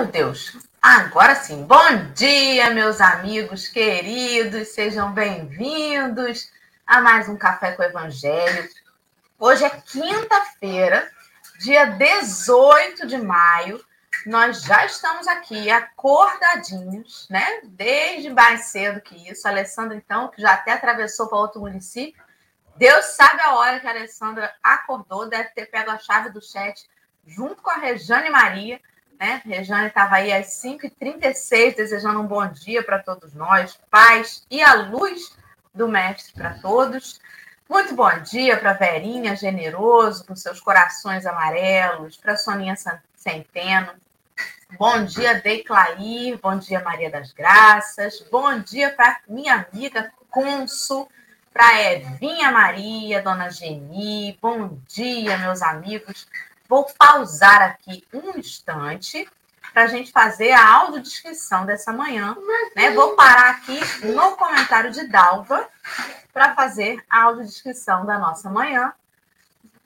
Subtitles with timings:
[0.00, 0.56] Meu Deus.
[0.80, 1.62] Agora sim.
[1.64, 4.68] Bom dia, meus amigos queridos.
[4.68, 6.50] Sejam bem-vindos
[6.86, 8.66] a mais um Café com o Evangelho.
[9.38, 11.06] Hoje é quinta-feira,
[11.58, 13.78] dia 18 de maio.
[14.24, 17.60] Nós já estamos aqui acordadinhos, né?
[17.64, 19.46] Desde mais cedo que isso.
[19.46, 22.24] A Alessandra, então, que já até atravessou para outro município.
[22.76, 26.88] Deus sabe a hora que a Alessandra acordou, deve ter pego a chave do chat
[27.26, 28.80] junto com a Rejane Maria
[29.20, 29.42] né?
[29.44, 34.72] Rejane estava aí às 5h36, desejando um bom dia para todos nós, paz e a
[34.72, 35.36] luz
[35.74, 37.20] do Mestre para todos.
[37.68, 42.74] Muito bom dia para Verinha Generoso, com seus corações amarelos, para Soninha
[43.14, 43.92] Centeno.
[44.78, 46.38] Bom dia, Declair.
[46.42, 48.24] Bom dia, Maria das Graças.
[48.30, 51.08] Bom dia para minha amiga Consul,
[51.52, 54.38] para Evinha Maria, Dona Geni.
[54.40, 56.26] Bom dia, meus amigos
[56.70, 59.28] Vou pausar aqui um instante
[59.72, 62.36] para a gente fazer a audiodescrição dessa manhã.
[62.76, 62.92] Né?
[62.92, 65.68] Vou parar aqui no comentário de Dalva
[66.32, 68.92] para fazer a audiodescrição da nossa manhã,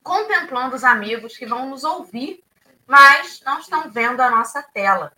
[0.02, 2.44] contemplando os amigos que vão nos ouvir,
[2.86, 5.10] mas não estão vendo a nossa tela.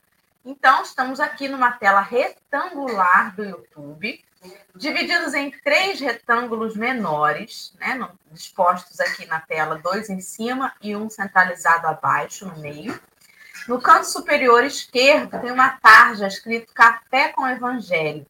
[0.45, 4.25] Então, estamos aqui numa tela retangular do YouTube,
[4.75, 11.09] divididos em três retângulos menores, né, dispostos aqui na tela, dois em cima e um
[11.09, 12.99] centralizado abaixo, no meio.
[13.67, 18.27] No canto superior esquerdo tem uma tarja escrito Café com Evangelho.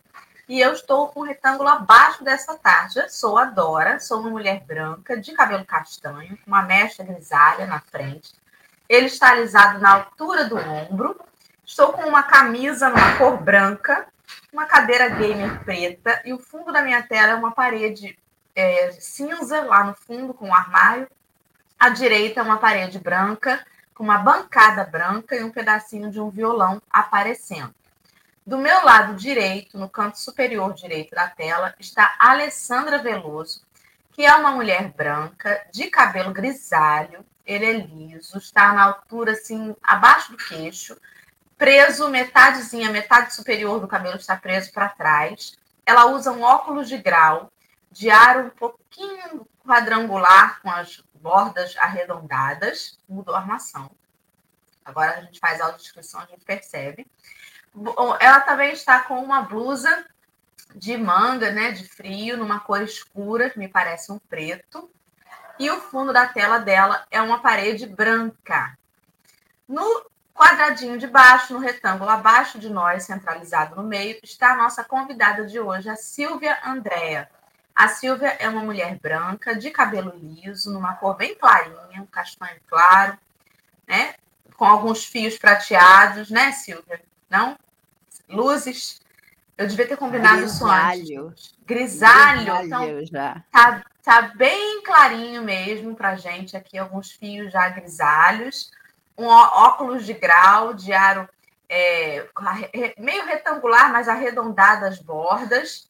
[0.49, 3.09] E eu estou com um retângulo abaixo dessa tarja.
[3.09, 7.81] Sou a Dora, sou uma mulher branca, de cabelo castanho, com uma mecha grisalha na
[7.81, 8.33] frente.
[8.89, 11.21] Ele está alisado na altura do ombro.
[11.65, 14.07] Estou com uma camisa numa cor branca,
[14.53, 18.19] uma cadeira gamer preta e o fundo da minha tela é uma parede
[18.55, 21.09] é, cinza lá no fundo com um armário.
[21.79, 23.65] À direita, uma parede branca
[23.97, 27.75] com uma bancada branca e um pedacinho de um violão aparecendo.
[28.47, 33.63] Do meu lado direito, no canto superior direito da tela, está Alessandra Veloso,
[34.13, 39.75] que é uma mulher branca, de cabelo grisalho, ele é liso, está na altura assim,
[39.83, 40.97] abaixo do queixo,
[41.57, 45.57] preso, metadezinha, metade superior do cabelo está preso para trás.
[45.85, 47.51] Ela usa um óculos de grau,
[47.91, 53.91] de aro um pouquinho quadrangular, com as bordas arredondadas, mudou a armação.
[54.85, 57.07] Agora a gente faz a descrição, a gente percebe.
[58.21, 60.07] Ela também está com uma blusa
[60.75, 64.91] de manga, né, de frio, numa cor escura, que me parece um preto.
[65.59, 68.79] E o fundo da tela dela é uma parede branca.
[69.67, 70.07] No
[70.37, 75.47] Quadradinho de baixo, no retângulo abaixo de nós, centralizado no meio, está a nossa convidada
[75.47, 77.31] de hoje, a Silvia Andréa.
[77.75, 82.61] A Silvia é uma mulher branca, de cabelo liso, numa cor bem clarinha, um castanho
[82.69, 83.19] claro,
[83.89, 84.15] né?
[84.57, 87.01] Com alguns fios prateados, né, Silvia?
[87.31, 87.57] Não?
[88.29, 89.01] Luzes.
[89.57, 91.03] Eu devia ter combinado Grisalho.
[91.03, 91.55] isso antes.
[91.65, 92.45] Grisalho.
[92.45, 93.43] Grisalho então, já.
[93.51, 98.71] Tá, tá bem clarinho mesmo pra gente aqui, alguns fios já grisalhos
[99.17, 101.29] um óculos de grau, de aro
[101.69, 102.29] é,
[102.99, 105.89] meio retangular, mas arredondado as bordas.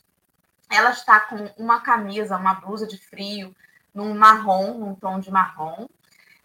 [0.70, 3.54] Ela está com uma camisa, uma blusa de frio,
[3.94, 5.88] num marrom, num tom de marrom,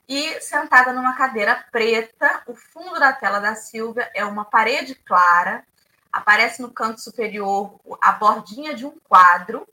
[0.08, 2.44] e sentada numa cadeira preta.
[2.46, 5.64] O fundo da tela da Silvia é uma parede clara,
[6.12, 9.68] aparece no canto superior a bordinha de um quadro,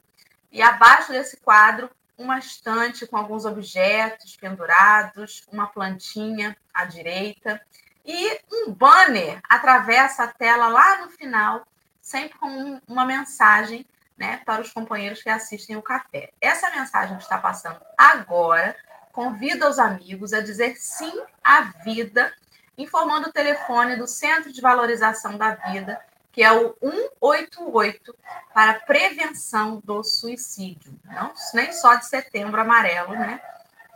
[0.51, 7.61] e abaixo desse quadro uma estante com alguns objetos pendurados, uma plantinha à direita
[8.05, 11.67] e um banner atravessa a tela lá no final,
[12.03, 16.31] sempre com uma mensagem né, para os companheiros que assistem o café.
[16.41, 18.75] Essa mensagem que está passando agora
[19.13, 22.33] convida os amigos a dizer sim à vida,
[22.77, 26.01] informando o telefone do Centro de Valorização da Vida
[26.39, 26.73] que é o
[27.21, 28.15] 188
[28.55, 30.95] para prevenção do suicídio.
[31.05, 33.41] Não, nem só de setembro amarelo, né?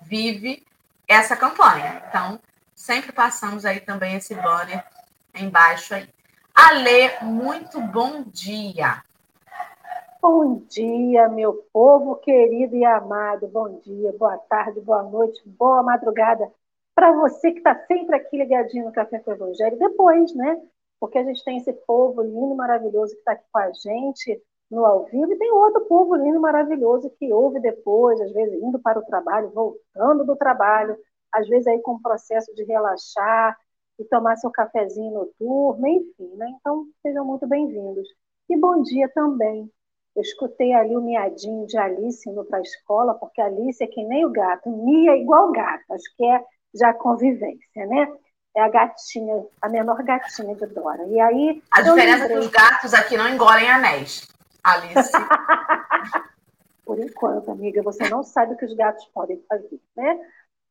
[0.02, 0.66] Vive
[1.06, 2.02] essa campanha.
[2.08, 2.40] Então,
[2.74, 4.84] sempre passamos aí também esse banner
[5.32, 6.08] embaixo aí.
[6.52, 9.04] Alê, muito bom dia.
[10.20, 13.46] Bom dia, meu povo querido e amado.
[13.46, 16.50] Bom dia, boa tarde, boa noite, boa madrugada.
[16.92, 20.60] Para você que está sempre aqui ligadinho no Café com o Evangelho, depois, né?
[21.02, 24.40] Porque a gente tem esse povo lindo, maravilhoso que está aqui com a gente
[24.70, 28.78] no ao vivo, e tem outro povo lindo, maravilhoso que ouve depois, às vezes indo
[28.78, 30.96] para o trabalho, voltando do trabalho,
[31.32, 33.58] às vezes aí com o processo de relaxar
[33.98, 36.46] e tomar seu cafezinho noturno, enfim, né?
[36.60, 38.08] Então, sejam muito bem-vindos.
[38.48, 39.68] E bom dia também.
[40.14, 44.04] Eu escutei ali o miadinho de Alice indo para a escola, porque Alice é que
[44.04, 48.06] nem o gato, Mia igual gato, acho que é já convivência, né?
[48.54, 51.06] É a gatinha, a menor gatinha de Dora.
[51.06, 51.62] E aí.
[51.70, 52.36] A diferença lembrei...
[52.36, 54.28] é que os gatos aqui não engolem anéis.
[54.62, 55.12] Alice.
[56.84, 60.20] Por enquanto, amiga, você não sabe o que os gatos podem fazer, né?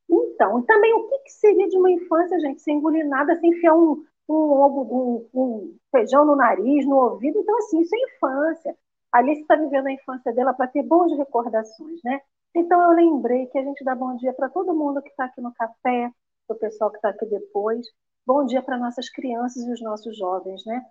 [0.10, 3.74] Então, também o que, que seria de uma infância, gente, sem engolir nada, sem enfiar
[3.74, 7.40] um, um, um, um feijão no nariz, no ouvido?
[7.40, 8.78] Então, assim, isso é infância.
[9.12, 12.20] A Alice está vivendo a infância dela para ter boas recordações, né?
[12.54, 15.40] Então, eu lembrei que a gente dá bom dia para todo mundo que está aqui
[15.40, 16.12] no café,
[16.52, 17.88] para o pessoal que está aqui depois.
[18.26, 20.86] Bom dia para nossas crianças e os nossos jovens, né?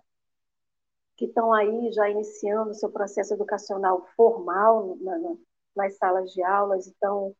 [1.15, 5.35] Que estão aí já iniciando o seu processo educacional formal na, na,
[5.75, 6.87] nas salas de aulas.
[6.87, 7.35] Então,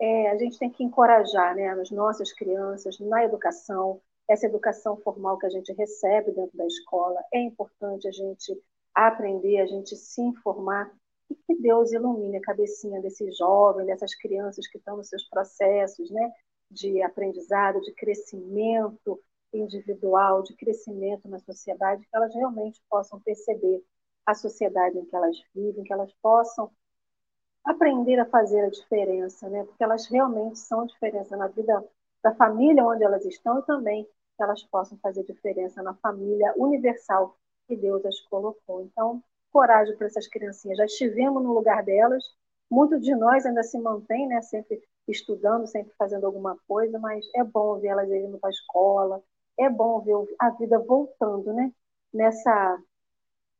[0.00, 5.38] é, a gente tem que encorajar né, as nossas crianças na educação, essa educação formal
[5.38, 7.20] que a gente recebe dentro da escola.
[7.32, 8.58] É importante a gente
[8.94, 10.90] aprender, a gente se informar
[11.30, 16.10] e que Deus ilumine a cabecinha desses jovens, dessas crianças que estão nos seus processos
[16.10, 16.32] né,
[16.70, 19.20] de aprendizado, de crescimento
[19.52, 23.82] individual, de crescimento na sociedade, que elas realmente possam perceber
[24.24, 26.70] a sociedade em que elas vivem, que elas possam
[27.64, 29.64] aprender a fazer a diferença, né?
[29.64, 31.84] Porque elas realmente são diferença na vida
[32.22, 37.36] da família onde elas estão e também que elas possam fazer diferença na família universal
[37.66, 38.82] que Deus as colocou.
[38.82, 39.22] Então,
[39.52, 40.78] coragem para essas criancinhas.
[40.78, 42.24] Já estivemos no lugar delas.
[42.70, 44.42] Muitos de nós ainda se mantém, né?
[44.42, 49.22] Sempre estudando, sempre fazendo alguma coisa, mas é bom ver elas indo para a escola,
[49.58, 51.72] é bom ver a vida voltando, né?
[52.12, 52.78] Nessa,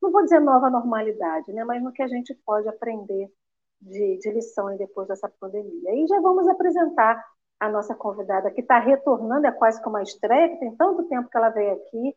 [0.01, 1.65] não vou dizer nova normalidade, né?
[1.65, 3.31] Mas no que a gente pode aprender
[3.81, 5.95] de, de depois dessa pandemia.
[5.95, 7.25] E já vamos apresentar
[7.59, 11.29] a nossa convidada que está retornando, é quase como uma estreia, que tem tanto tempo
[11.29, 12.17] que ela veio aqui.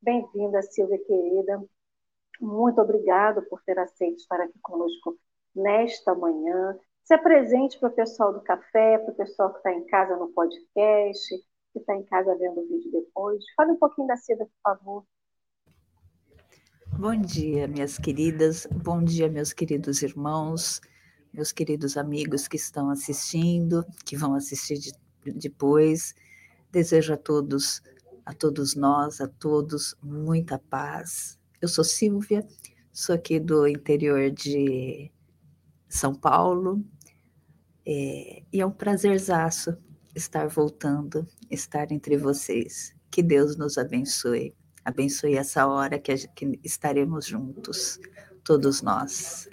[0.00, 1.62] Bem-vinda, Silvia querida.
[2.40, 5.18] Muito obrigada por ter aceito estar aqui conosco
[5.54, 6.78] nesta manhã.
[7.08, 10.28] Se apresente para o pessoal do café, para o pessoal que está em casa no
[10.28, 11.26] podcast,
[11.72, 13.42] que está em casa vendo o vídeo depois.
[13.56, 15.04] Fale um pouquinho da Cida, por favor.
[16.98, 18.66] Bom dia, minhas queridas.
[18.70, 20.82] Bom dia, meus queridos irmãos,
[21.32, 24.92] meus queridos amigos que estão assistindo, que vão assistir de,
[25.32, 26.14] depois.
[26.70, 27.82] Desejo a todos,
[28.26, 32.46] a todos nós, a todos, muita paz, eu sou Silvia,
[32.92, 35.10] sou aqui do interior de
[35.88, 36.84] São Paulo,
[37.88, 39.76] é, e é um prazerzaço
[40.14, 42.94] estar voltando, estar entre vocês.
[43.10, 44.54] Que Deus nos abençoe.
[44.84, 47.98] Abençoe essa hora que, que estaremos juntos,
[48.44, 49.48] todos nós.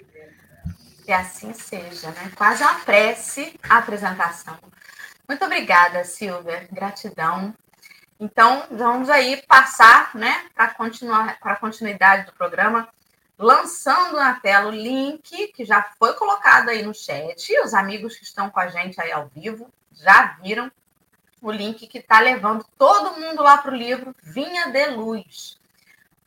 [1.04, 2.30] Que assim seja, né?
[2.36, 4.58] Quase uma prece a apresentação.
[5.26, 6.68] Muito obrigada, Silvia.
[6.70, 7.54] Gratidão
[8.18, 12.88] então, vamos aí passar, né, para continuar para a continuidade do programa,
[13.38, 17.52] lançando na tela o link que já foi colocado aí no chat.
[17.60, 20.70] Os amigos que estão com a gente aí ao vivo já viram
[21.42, 25.58] o link que está levando todo mundo lá para o livro Vinha de Luz.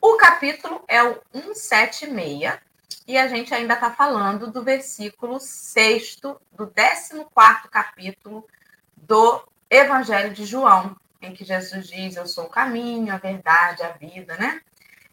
[0.02, 2.60] O capítulo é o 176
[3.08, 7.28] e a gente ainda está falando do versículo 6 do 14
[7.70, 8.48] capítulo
[8.96, 13.90] do Evangelho de João, em que Jesus diz: Eu sou o caminho, a verdade, a
[13.90, 14.62] vida, né?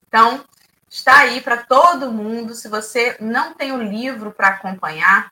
[0.06, 0.44] Então,
[0.88, 2.54] está aí para todo mundo.
[2.54, 5.30] Se você não tem o livro para acompanhar,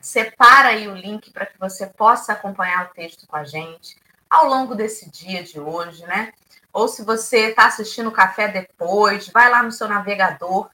[0.00, 3.96] separa aí o link para que você possa acompanhar o texto com a gente
[4.28, 6.32] ao longo desse dia de hoje, né?
[6.72, 10.68] Ou se você está assistindo o café depois, vai lá no seu navegador,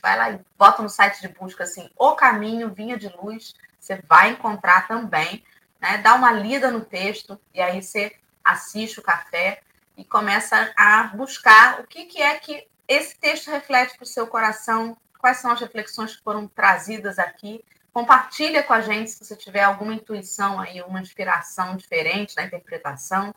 [0.00, 4.00] vai lá e bota no site de busca assim, O Caminho Vinha de Luz, você
[4.08, 5.44] vai encontrar também,
[5.80, 5.98] né?
[5.98, 9.60] Dá uma lida no texto e aí você assiste o café
[9.96, 14.26] e começa a buscar o que, que é que esse texto reflete para o seu
[14.26, 17.64] coração, quais são as reflexões que foram trazidas aqui.
[17.92, 23.34] Compartilha com a gente se você tiver alguma intuição aí, uma inspiração diferente na interpretação.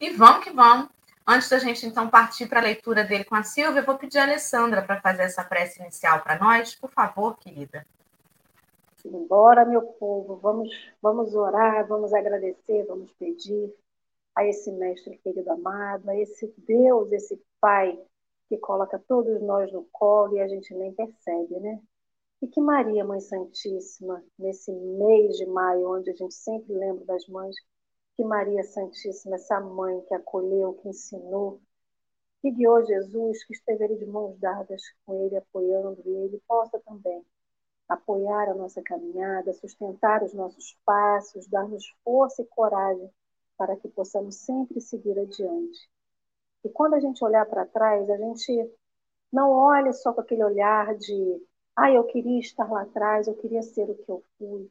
[0.00, 0.88] E vamos que vamos.
[1.24, 4.18] Antes da gente então partir para a leitura dele com a Silvia, eu vou pedir
[4.18, 7.86] a Alessandra para fazer essa prece inicial para nós, por favor, querida.
[9.04, 10.68] Embora, meu povo, vamos,
[11.00, 13.72] vamos orar, vamos agradecer, vamos pedir
[14.34, 17.96] a esse mestre querido amado, a esse Deus, esse Pai
[18.52, 21.80] que coloca todos nós no colo e a gente nem percebe, né?
[22.42, 27.26] E que Maria, Mãe Santíssima, nesse mês de maio, onde a gente sempre lembra das
[27.28, 27.56] mães,
[28.14, 31.62] que Maria Santíssima, essa mãe que acolheu, que ensinou,
[32.42, 37.24] que guiou Jesus, que esteve ali de mãos dadas com ele, apoiando, ele possa também
[37.88, 43.10] apoiar a nossa caminhada, sustentar os nossos passos, dar-nos força e coragem
[43.56, 45.90] para que possamos sempre seguir adiante.
[46.64, 48.70] E quando a gente olhar para trás, a gente
[49.32, 53.62] não olha só com aquele olhar de, ah, eu queria estar lá atrás, eu queria
[53.62, 54.70] ser o que eu fui,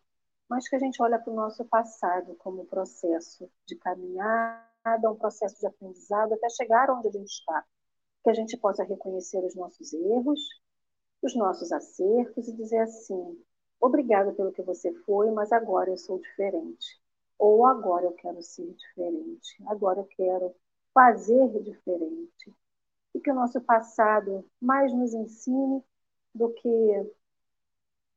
[0.50, 4.71] mas que a gente olha para o nosso passado como processo de caminhar
[5.05, 7.65] um processo de aprendizado até chegar onde a gente está.
[8.24, 10.39] Que a gente possa reconhecer os nossos erros,
[11.21, 13.43] os nossos acertos e dizer assim:
[13.79, 17.00] obrigada pelo que você foi, mas agora eu sou diferente.
[17.38, 19.63] Ou agora eu quero ser diferente.
[19.67, 20.55] Agora eu quero
[20.93, 22.53] fazer diferente.
[23.13, 25.83] E que o nosso passado mais nos ensine
[26.33, 27.12] do que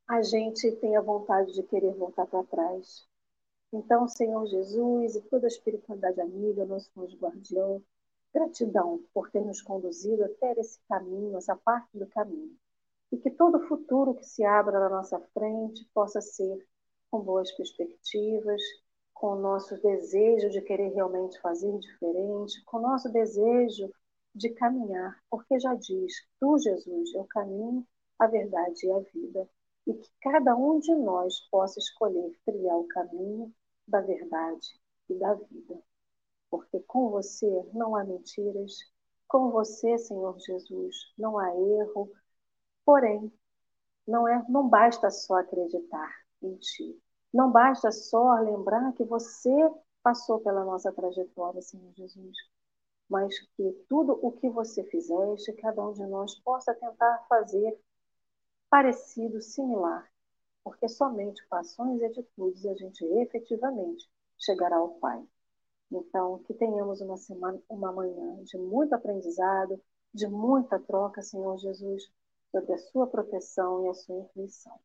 [0.06, 3.06] a gente tenha vontade de querer voltar para trás.
[3.72, 7.82] Então, Senhor Jesus e toda a espiritualidade amiga, nosso anjo guardião,
[8.32, 12.56] gratidão por ter nos conduzido até esse caminho, essa parte do caminho.
[13.10, 16.66] E que todo futuro que se abra na nossa frente possa ser
[17.10, 18.60] com boas perspectivas,
[19.14, 23.90] com o nosso desejo de querer realmente fazer diferente, com o nosso desejo
[24.34, 27.86] de caminhar, porque já diz: Tu, Jesus, é o caminho,
[28.18, 29.48] a verdade e a vida
[29.86, 33.52] e que cada um de nós possa escolher trilhar o caminho
[33.86, 35.82] da verdade e da vida.
[36.50, 38.78] Porque com você não há mentiras,
[39.28, 42.10] com você, Senhor Jesus, não há erro.
[42.84, 43.32] Porém,
[44.06, 46.10] não é, não basta só acreditar
[46.42, 46.98] em ti.
[47.34, 49.50] Não basta só lembrar que você
[50.04, 52.36] passou pela nossa trajetória, Senhor Jesus,
[53.10, 57.76] mas que tudo o que você fizeste, cada um de nós possa tentar fazer
[58.70, 60.08] parecido, similar,
[60.62, 65.20] porque somente com ações e atitudes a gente efetivamente chegará ao Pai.
[65.90, 69.82] Então, que tenhamos uma semana, uma manhã de muito aprendizado,
[70.14, 72.08] de muita troca, Senhor Jesus,
[72.52, 74.78] sobre a sua proteção e a sua intuição.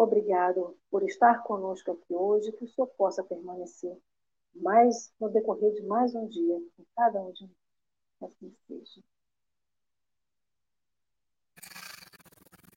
[0.00, 3.94] Obrigado por estar conosco aqui hoje, que o Senhor possa permanecer
[4.54, 8.30] mais no decorrer de mais um dia com cada um de nós.
[8.32, 9.02] Assim seja.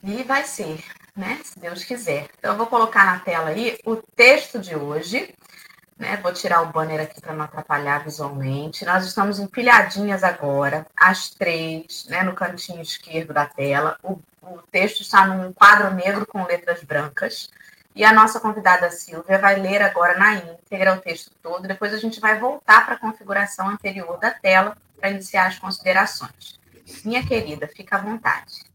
[0.03, 0.83] E vai ser,
[1.15, 1.39] né?
[1.45, 2.29] Se Deus quiser.
[2.37, 5.33] Então, eu vou colocar na tela aí o texto de hoje.
[5.97, 6.17] Né?
[6.17, 8.85] Vou tirar o banner aqui para não atrapalhar visualmente.
[8.85, 12.23] Nós estamos empilhadinhas agora, às três, né?
[12.23, 13.97] no cantinho esquerdo da tela.
[14.03, 17.49] O, o texto está num quadro negro com letras brancas.
[17.95, 21.67] E a nossa convidada Silvia vai ler agora na íntegra o texto todo.
[21.67, 26.59] Depois a gente vai voltar para a configuração anterior da tela para iniciar as considerações.
[27.05, 28.73] Minha querida, fica à vontade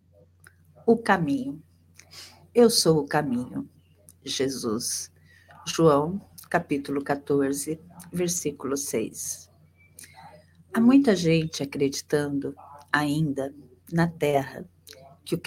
[0.89, 1.63] o caminho.
[2.55, 3.69] Eu sou o caminho.
[4.25, 5.13] Jesus.
[5.67, 7.79] João, capítulo 14,
[8.11, 9.51] versículo 6.
[10.73, 12.55] Há muita gente acreditando
[12.91, 13.55] ainda
[13.93, 14.65] na terra
[15.25, 15.41] que o,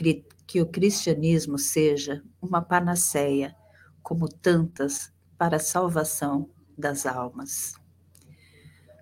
[0.46, 3.56] que o cristianismo seja uma panaceia,
[4.04, 7.74] como tantas, para a salvação das almas.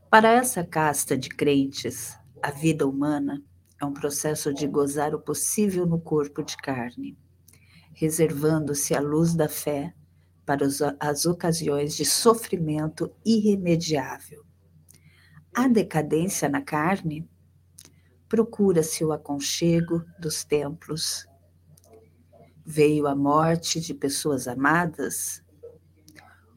[0.10, 3.44] Para essa casta de crentes, a vida humana
[3.80, 7.18] é um processo de gozar o possível no corpo de carne,
[7.94, 9.94] reservando-se a luz da fé
[10.50, 10.66] para
[11.00, 14.44] as ocasiões de sofrimento irremediável.
[15.54, 17.30] A decadência na carne
[18.28, 21.28] procura-se o aconchego dos templos.
[22.66, 25.44] Veio a morte de pessoas amadas?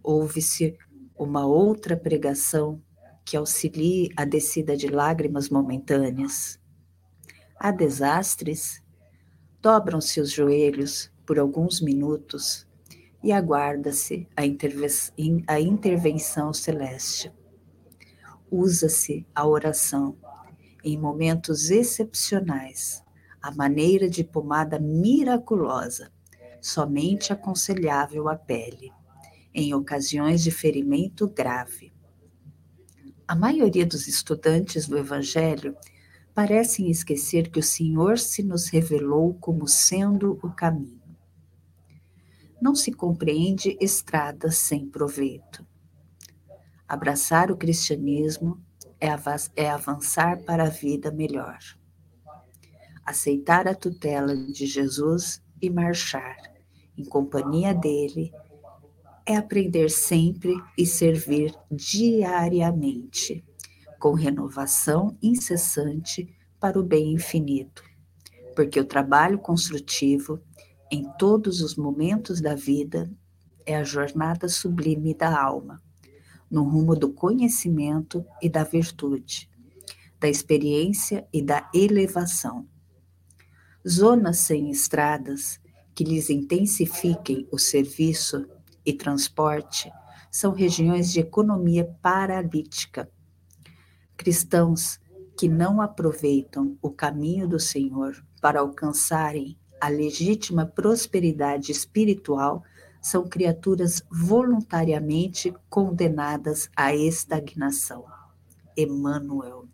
[0.02, 0.78] Houve-se
[1.14, 2.82] uma outra pregação
[3.26, 6.58] que auxilie a descida de lágrimas momentâneas?
[7.60, 8.82] há desastres,
[9.60, 12.66] dobram-se os joelhos por alguns minutos
[13.22, 14.42] e aguarda-se a,
[15.54, 17.32] a intervenção celeste.
[18.50, 20.16] Usa-se a oração
[20.84, 23.02] em momentos excepcionais,
[23.40, 26.10] a maneira de pomada miraculosa,
[26.60, 28.92] somente aconselhável à pele,
[29.54, 31.92] em ocasiões de ferimento grave.
[33.26, 35.76] A maioria dos estudantes do Evangelho
[36.34, 41.01] parecem esquecer que o Senhor se nos revelou como sendo o caminho.
[42.62, 45.66] Não se compreende estrada sem proveito.
[46.86, 48.56] Abraçar o cristianismo
[49.00, 49.08] é,
[49.56, 51.58] é avançar para a vida melhor.
[53.04, 56.36] Aceitar a tutela de Jesus e marchar
[56.96, 58.32] em companhia dele
[59.26, 63.44] é aprender sempre e servir diariamente
[63.98, 67.82] com renovação incessante para o bem infinito,
[68.54, 70.40] porque o trabalho construtivo,
[70.92, 73.10] em todos os momentos da vida,
[73.64, 75.82] é a jornada sublime da alma,
[76.50, 79.50] no rumo do conhecimento e da virtude,
[80.20, 82.68] da experiência e da elevação.
[83.88, 85.58] Zonas sem estradas
[85.94, 88.46] que lhes intensifiquem o serviço
[88.84, 89.90] e transporte
[90.30, 93.10] são regiões de economia paralítica
[94.22, 95.00] Cristãos
[95.36, 102.62] que não aproveitam o caminho do Senhor para alcançarem a legítima prosperidade espiritual
[103.00, 108.04] são criaturas voluntariamente condenadas à estagnação.
[108.76, 109.66] Emmanuel.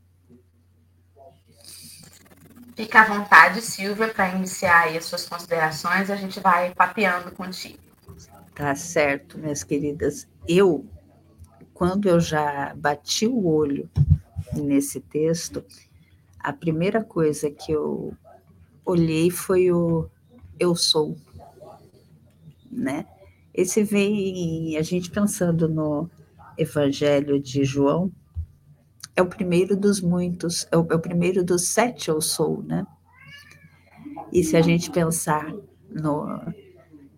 [2.74, 7.78] Fica à vontade, Silvia, para iniciar aí as suas considerações, a gente vai papeando contigo.
[8.54, 10.26] Tá certo, minhas queridas.
[10.48, 10.86] Eu,
[11.74, 13.90] quando eu já bati o olho
[14.54, 15.62] nesse texto,
[16.40, 18.16] a primeira coisa que eu
[18.88, 20.08] olhei foi o
[20.58, 21.16] eu sou,
[22.70, 23.06] né?
[23.52, 26.10] Esse vem a gente pensando no
[26.56, 28.10] Evangelho de João,
[29.14, 32.86] é o primeiro dos muitos, é o, é o primeiro dos sete eu sou, né?
[34.32, 35.52] E se a gente pensar
[35.90, 36.40] no,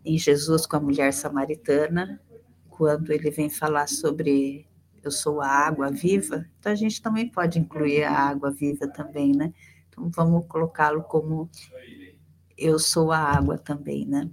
[0.04, 2.20] em Jesus com a mulher samaritana,
[2.68, 4.66] quando ele vem falar sobre
[5.02, 9.32] eu sou a água viva, então a gente também pode incluir a água viva também,
[9.32, 9.52] né?
[10.14, 11.50] Vamos colocá-lo como
[12.56, 14.30] eu sou a água também, né?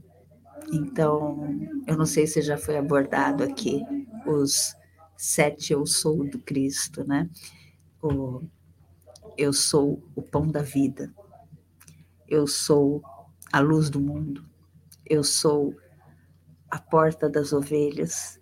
[0.71, 1.47] Então,
[1.85, 3.81] eu não sei se já foi abordado aqui
[4.25, 4.75] os
[5.15, 7.29] sete eu sou do Cristo, né?
[8.01, 8.43] O,
[9.37, 11.13] eu sou o pão da vida,
[12.27, 13.01] eu sou
[13.51, 14.45] a luz do mundo,
[15.05, 15.73] eu sou
[16.69, 18.39] a porta das ovelhas,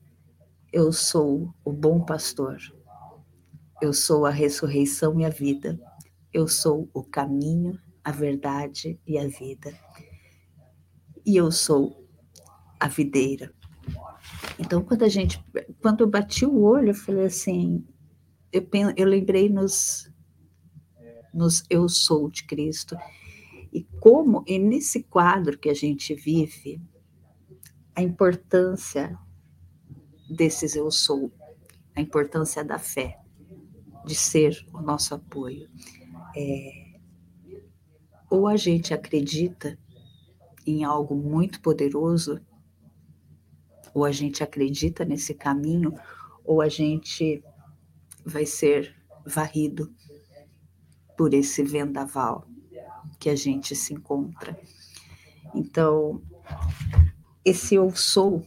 [0.73, 2.57] eu sou o bom pastor,
[3.81, 5.79] eu sou a ressurreição e a vida,
[6.35, 9.73] eu sou o caminho, a verdade e a vida,
[11.25, 12.05] e eu sou
[12.77, 13.53] a videira.
[14.59, 15.41] Então, quando a gente,
[15.81, 17.87] quando eu bati o olho, eu falei assim,
[18.51, 20.11] eu, eu lembrei nos,
[21.33, 22.97] nos Eu Sou de Cristo,
[23.71, 26.81] e como, e nesse quadro que a gente vive,
[27.95, 29.17] a importância
[30.29, 31.31] desses Eu Sou,
[31.95, 33.21] a importância da fé,
[34.05, 35.69] de ser o nosso apoio.
[36.35, 36.85] É,
[38.29, 39.77] ou a gente acredita
[40.65, 42.41] em algo muito poderoso,
[43.93, 45.93] ou a gente acredita nesse caminho,
[46.43, 47.43] ou a gente
[48.25, 48.95] vai ser
[49.25, 49.93] varrido
[51.17, 52.47] por esse vendaval
[53.19, 54.59] que a gente se encontra.
[55.53, 56.21] Então,
[57.43, 58.45] esse eu sou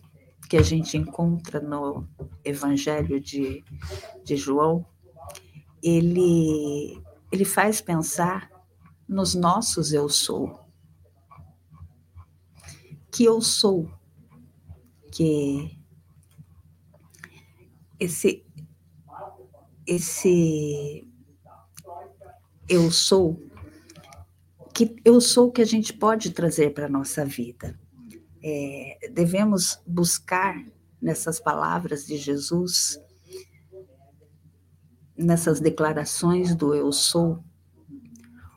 [0.49, 2.07] que a gente encontra no
[2.45, 3.65] Evangelho de,
[4.25, 4.85] de João,
[5.83, 8.51] ele, ele faz pensar
[9.09, 10.59] nos nossos eu sou.
[13.11, 13.91] Que eu sou
[15.11, 15.77] que
[17.99, 18.47] esse
[19.87, 21.09] esse
[22.69, 23.43] eu sou
[24.75, 27.77] que eu sou que a gente pode trazer para a nossa vida.
[28.41, 30.55] É, devemos buscar
[31.03, 33.01] nessas palavras de Jesus,
[35.19, 37.43] nessas declarações do eu sou,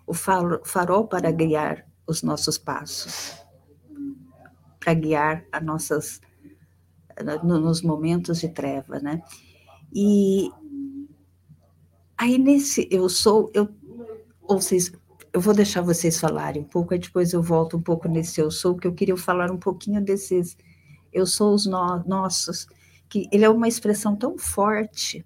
[0.06, 3.36] o farol para guiar os nossos passos,
[4.80, 6.22] para guiar as nossas
[7.44, 9.22] nos momentos de treva, né?
[9.94, 10.50] E
[12.18, 13.70] aí nesse eu sou, eu
[14.42, 14.92] ou vocês,
[15.34, 18.52] eu vou deixar vocês falarem um pouco, aí depois eu volto um pouco nesse eu
[18.52, 20.58] sou, que eu queria falar um pouquinho desses
[21.12, 22.68] eu sou os no, nossos,
[23.10, 25.26] que ele é uma expressão tão forte,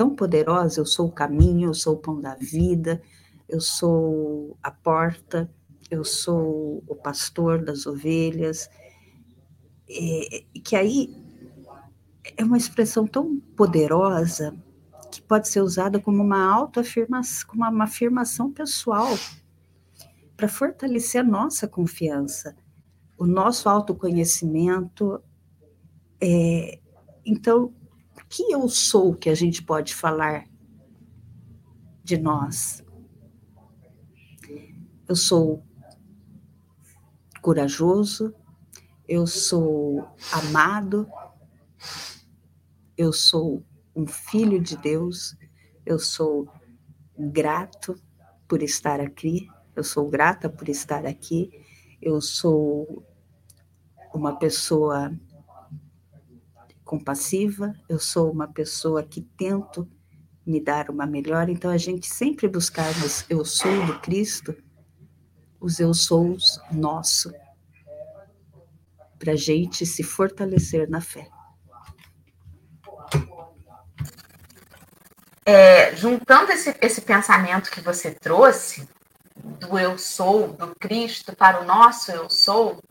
[0.00, 3.02] tão poderosa, eu sou o caminho, eu sou o pão da vida,
[3.46, 5.52] eu sou a porta,
[5.90, 8.70] eu sou o pastor das ovelhas,
[9.86, 11.14] é, que aí
[12.34, 14.56] é uma expressão tão poderosa
[15.12, 19.14] que pode ser usada como uma autoafirmação, como uma afirmação pessoal
[20.34, 22.56] para fortalecer a nossa confiança,
[23.18, 25.22] o nosso autoconhecimento.
[26.18, 26.80] É,
[27.22, 27.74] então,
[28.30, 30.46] que eu sou que a gente pode falar
[32.04, 32.84] de nós?
[35.08, 35.66] Eu sou
[37.42, 38.32] corajoso,
[39.08, 41.08] eu sou amado,
[42.96, 43.64] eu sou
[43.96, 45.36] um filho de Deus,
[45.84, 46.48] eu sou
[47.18, 48.00] grato
[48.46, 51.50] por estar aqui, eu sou grata por estar aqui,
[52.00, 53.04] eu sou
[54.14, 55.12] uma pessoa
[56.90, 59.88] compassiva, eu sou uma pessoa que tento
[60.44, 64.56] me dar uma melhor, então a gente sempre buscar nos eu sou do Cristo,
[65.60, 66.36] os eu sou
[66.72, 67.32] nosso,
[69.20, 71.28] para a gente se fortalecer na fé.
[75.46, 78.88] É, juntando esse, esse pensamento que você trouxe,
[79.36, 82.82] do eu sou, do Cristo para o nosso eu sou,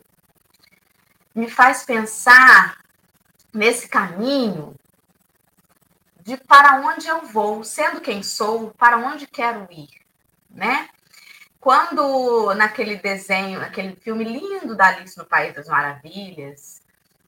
[1.34, 2.80] me faz pensar
[3.52, 4.74] nesse caminho
[6.22, 9.88] de para onde eu vou, sendo quem sou, para onde quero ir,
[10.50, 10.88] né?
[11.58, 16.80] Quando naquele desenho, naquele filme lindo da Alice no País das Maravilhas,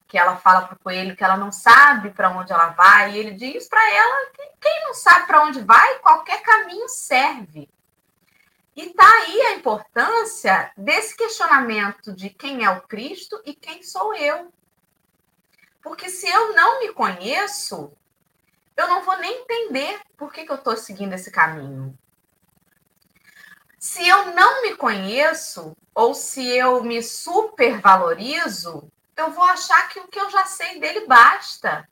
[0.09, 3.19] que ela fala para o coelho que ela não sabe para onde ela vai, e
[3.19, 7.69] ele diz para ela que quem não sabe para onde vai, qualquer caminho serve.
[8.75, 14.15] E está aí a importância desse questionamento de quem é o Cristo e quem sou
[14.15, 14.53] eu.
[15.83, 17.93] Porque se eu não me conheço,
[18.77, 21.99] eu não vou nem entender por que, que eu estou seguindo esse caminho.
[23.79, 30.07] Se eu não me conheço, ou se eu me supervalorizo, eu vou achar que o
[30.07, 31.89] que eu já sei dele basta.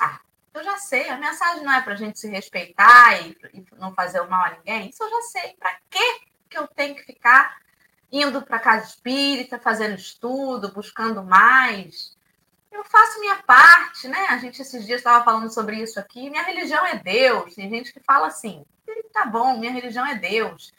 [0.00, 0.20] Ah,
[0.54, 3.92] eu já sei, a mensagem não é para a gente se respeitar e, e, não
[3.92, 4.88] fazer o mal a ninguém.
[4.88, 5.54] Isso eu já sei.
[5.54, 7.58] Para que eu tenho que ficar
[8.10, 12.13] indo para casa espírita, fazendo estudo, buscando mais?
[12.74, 14.26] Eu faço minha parte, né?
[14.30, 16.28] A gente esses dias estava falando sobre isso aqui.
[16.28, 17.54] Minha religião é Deus.
[17.54, 18.66] Tem gente que fala assim:
[19.12, 20.74] tá bom, minha religião é Deus.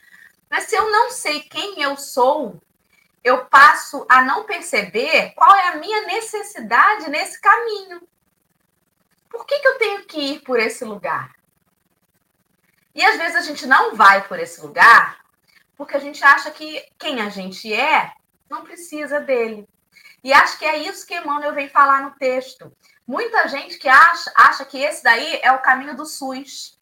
[0.50, 2.60] Mas se eu não sei quem eu sou,
[3.24, 8.06] eu passo a não perceber qual é a minha necessidade nesse caminho.
[9.30, 11.34] Por que, que eu tenho que ir por esse lugar?
[12.94, 15.24] E às vezes a gente não vai por esse lugar
[15.78, 18.12] porque a gente acha que quem a gente é
[18.50, 19.66] não precisa dele.
[20.26, 22.76] E acho que é isso que Emmanuel vem falar no texto.
[23.06, 26.80] Muita gente que acha, acha que esse daí é o caminho do SUS.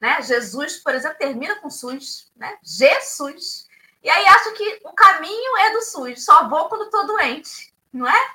[0.00, 0.22] Né?
[0.22, 2.56] Jesus, por exemplo, termina com SUS, né?
[2.62, 3.68] Jesus.
[4.02, 8.08] E aí acha que o caminho é do SUS, só vou quando estou doente, não
[8.08, 8.30] é?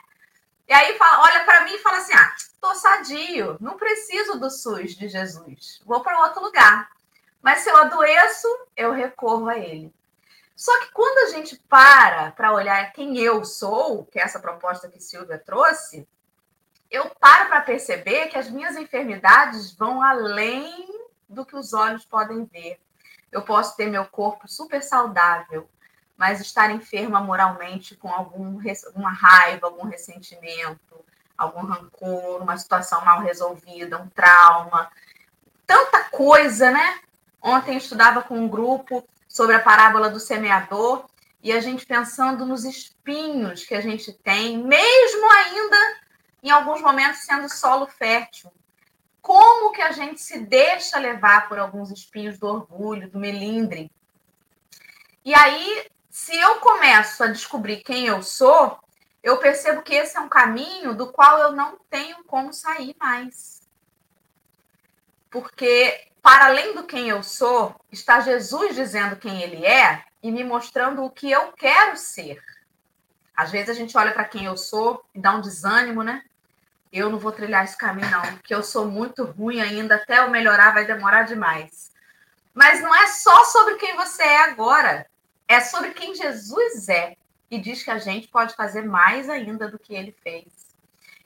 [0.67, 4.51] E aí fala, olha para mim e fala assim: ah, tô sadio, não preciso do
[4.51, 6.91] SUS de Jesus, vou para outro lugar.
[7.41, 9.91] Mas se eu adoeço, eu recorro a ele.
[10.63, 14.87] Só que quando a gente para para olhar quem eu sou, que é essa proposta
[14.87, 16.07] que Silvia trouxe,
[16.89, 20.87] eu paro para perceber que as minhas enfermidades vão além
[21.27, 22.79] do que os olhos podem ver.
[23.29, 25.69] Eu posso ter meu corpo super saudável,
[26.15, 31.03] mas estar enferma moralmente com algum, alguma raiva, algum ressentimento,
[31.37, 34.89] algum rancor, uma situação mal resolvida, um trauma.
[35.67, 37.01] Tanta coisa, né?
[37.41, 41.09] Ontem eu estudava com um grupo sobre a parábola do semeador
[41.41, 45.97] e a gente pensando nos espinhos que a gente tem, mesmo ainda
[46.43, 48.53] em alguns momentos sendo solo fértil
[49.23, 53.89] como que a gente se deixa levar por alguns espinhos do orgulho, do melindre.
[55.25, 58.77] E aí, se eu começo a descobrir quem eu sou,
[59.23, 63.61] eu percebo que esse é um caminho do qual eu não tenho como sair mais.
[65.31, 70.43] Porque, para além do quem eu sou, está Jesus dizendo quem ele é e me
[70.43, 72.41] mostrando o que eu quero ser.
[73.35, 76.23] Às vezes a gente olha para quem eu sou e dá um desânimo, né?
[76.93, 80.29] eu não vou trilhar esse caminho, não, porque eu sou muito ruim ainda, até eu
[80.29, 81.91] melhorar vai demorar demais.
[82.53, 85.07] Mas não é só sobre quem você é agora,
[85.47, 87.17] é sobre quem Jesus é.
[87.49, 90.75] E diz que a gente pode fazer mais ainda do que ele fez.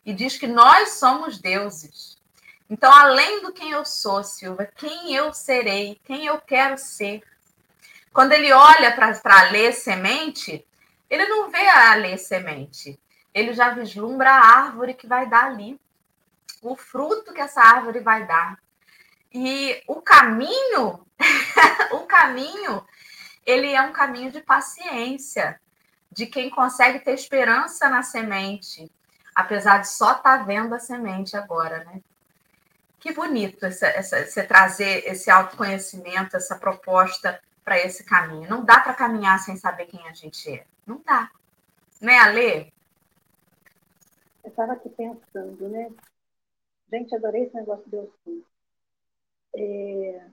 [0.05, 2.16] E diz que nós somos deuses.
[2.69, 7.23] Então, além do quem eu sou, Silva, quem eu serei, quem eu quero ser.
[8.13, 10.65] Quando ele olha para a lei semente,
[11.09, 12.99] ele não vê a lei semente
[13.37, 15.79] ele já vislumbra a árvore que vai dar ali,
[16.59, 18.57] o fruto que essa árvore vai dar.
[19.31, 21.05] E o caminho,
[21.93, 22.83] o caminho,
[23.45, 25.61] ele é um caminho de paciência,
[26.11, 28.91] de quem consegue ter esperança na semente,
[29.35, 32.01] apesar de só estar tá vendo a semente agora, né?
[32.99, 38.49] Que bonito essa, essa, você trazer esse autoconhecimento, essa proposta para esse caminho.
[38.49, 40.65] Não dá para caminhar sem saber quem a gente é.
[40.85, 41.31] Não dá.
[42.01, 42.73] Né, Ale?
[44.43, 45.91] Eu estava aqui pensando, né?
[46.91, 48.13] Gente, adorei esse negócio de eu.
[49.55, 50.29] É,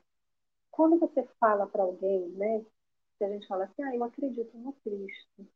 [0.70, 2.64] quando você fala para alguém, né?
[3.18, 5.46] Que a gente fala assim, ah, eu acredito no Cristo.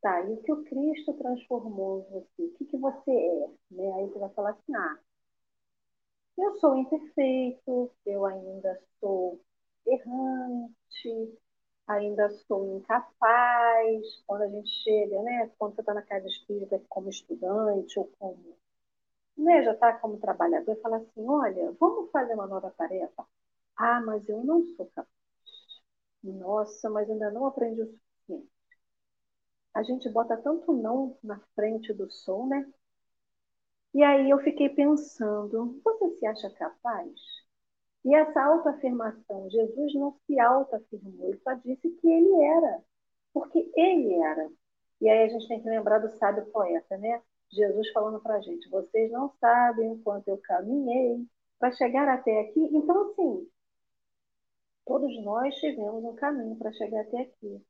[0.00, 2.42] Tá, e o que o Cristo transformou em você?
[2.42, 3.48] O que, que você é?
[3.70, 3.92] Né?
[3.94, 4.98] Aí você vai falar assim, ah,
[6.38, 9.40] eu sou imperfeito, eu ainda sou
[9.86, 11.38] errante,
[11.86, 17.08] ainda sou incapaz, quando a gente chega, né, quando você está na casa espírita como
[17.10, 18.56] estudante ou como,
[19.38, 23.26] né, já está como trabalhador, e fala assim, olha, vamos fazer uma nova tarefa?
[23.76, 25.08] Ah, mas eu não sou capaz.
[26.22, 28.48] Nossa, mas ainda não aprendi o suficiente.
[29.74, 32.70] A gente bota tanto não na frente do som, né?
[33.94, 37.10] E aí eu fiquei pensando, você se acha capaz?
[38.04, 42.82] E essa autoafirmação, Jesus não se autoafirmou, ele só disse que ele era,
[43.32, 44.50] porque ele era.
[45.00, 47.22] E aí a gente tem que lembrar do sábio poeta, né?
[47.50, 51.26] Jesus falando para a gente: vocês não sabem o quanto eu caminhei
[51.58, 52.60] para chegar até aqui.
[52.72, 53.48] Então, assim,
[54.86, 57.62] todos nós tivemos um caminho para chegar até aqui.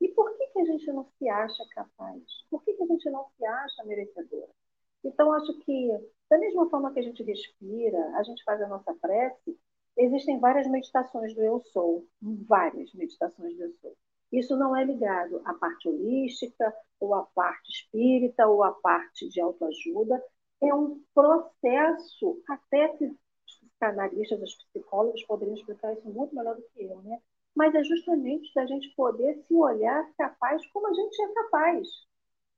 [0.00, 2.22] E por que, que a gente não se acha capaz?
[2.50, 4.59] Por que, que a gente não se acha merecedora?
[5.04, 5.88] Então, acho que,
[6.28, 9.58] da mesma forma que a gente respira, a gente faz a nossa prece,
[9.96, 13.96] existem várias meditações do Eu Sou, várias meditações do Eu Sou.
[14.32, 19.40] Isso não é ligado à parte holística, ou à parte espírita, ou à parte de
[19.40, 20.22] autoajuda.
[20.62, 23.16] É um processo, até que os
[23.60, 27.18] psicanalistas, os psicólogos poderiam explicar isso muito melhor do que eu, né?
[27.56, 31.88] Mas é justamente da gente poder se olhar capaz como a gente é capaz.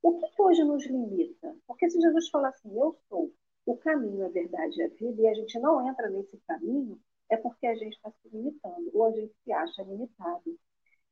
[0.03, 1.57] O que, que hoje nos limita?
[1.67, 3.33] Porque se Jesus falar assim, eu sou
[3.65, 7.37] o caminho, a verdade e a vida, e a gente não entra nesse caminho, é
[7.37, 10.59] porque a gente está se limitando, ou a gente se acha limitado.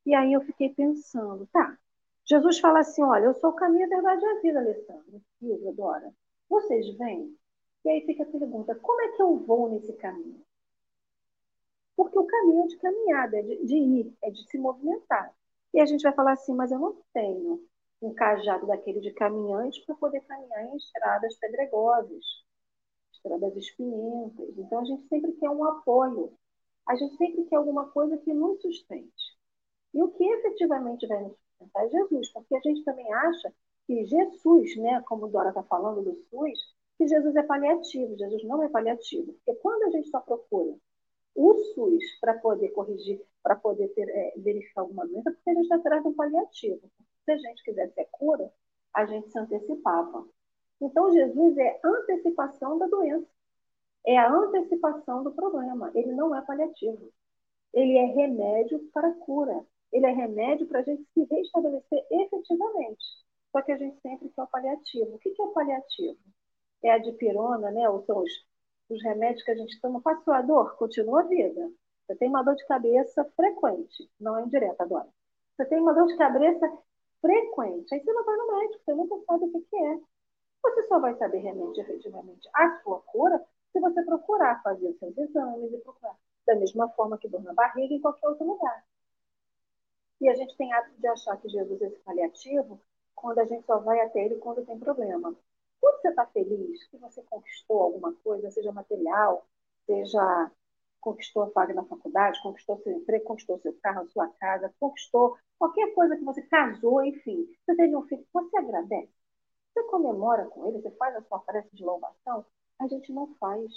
[0.05, 1.79] E aí eu fiquei pensando, tá,
[2.25, 5.73] Jesus fala assim, olha, eu sou o caminho, a verdade e a vida, Alessandra, Silvia,
[5.73, 6.13] Dora.
[6.49, 7.37] Vocês vêm?
[7.85, 10.45] E aí fica a pergunta, como é que eu vou nesse caminho?
[11.97, 15.35] Porque o caminho é de caminhada, é de, de ir, é de se movimentar.
[15.73, 17.65] E a gente vai falar assim, mas eu não tenho
[18.03, 22.25] um cajado daquele de caminhante para poder caminhar em estradas pedregosas,
[23.13, 24.57] estradas espinhentas.
[24.57, 26.33] Então a gente sempre quer um apoio,
[26.89, 29.39] a gente sempre quer alguma coisa que nos sustente.
[29.93, 33.53] E o que efetivamente vai nos sustentar é Jesus, porque a gente também acha
[33.87, 38.17] que Jesus, né, como Dora está falando do SUS, que Jesus é paliativo.
[38.17, 40.77] Jesus não é paliativo, porque quando a gente só procura
[41.35, 45.63] o SUS para poder corrigir, para poder ter, é, verificar alguma doença, porque a gente
[45.63, 46.81] está atrás de um paliativo.
[47.39, 48.53] Se a gente quisesse a cura,
[48.95, 50.27] a gente se antecipava.
[50.81, 53.29] Então, Jesus é antecipação da doença.
[54.07, 55.93] É a antecipação do problema.
[55.95, 57.13] Ele não é paliativo.
[57.73, 63.05] Ele é remédio para a cura ele é remédio para a gente se restabelecer efetivamente.
[63.53, 65.15] Só que a gente sempre quer o paliativo.
[65.15, 66.19] O que é o paliativo?
[66.83, 67.89] É a dipirona, né?
[67.89, 68.33] Ou são os,
[68.89, 70.01] os remédios que a gente toma.
[70.01, 71.71] Faz sua dor, continua a vida.
[72.07, 75.09] Você tem uma dor de cabeça frequente, não é indireta agora.
[75.57, 76.73] Você tem uma dor de cabeça
[77.21, 77.95] frequente.
[77.95, 80.01] Aí você não vai no médico, você nunca sabe o que, que é.
[80.63, 85.17] Você só vai saber realmente, efetivamente, a sua cura se você procurar fazer os seus
[85.17, 86.17] exames e procurar.
[86.47, 88.85] Da mesma forma que dor na barriga em qualquer outro lugar.
[90.21, 92.81] E a gente tem hábito de achar que Jesus é esse paliativo
[93.15, 95.35] quando a gente só vai até ele quando tem problema.
[95.81, 99.47] Quando você está feliz, que você conquistou alguma coisa, seja material,
[99.87, 100.51] seja
[101.01, 105.95] conquistou a vaga na faculdade, conquistou seu emprego, conquistou seu carro, sua casa, conquistou qualquer
[105.95, 109.13] coisa que você casou, enfim, você teve um filho, você agradece,
[109.73, 112.45] você comemora com ele, você faz a sua prece de louvação,
[112.79, 113.71] a gente não faz.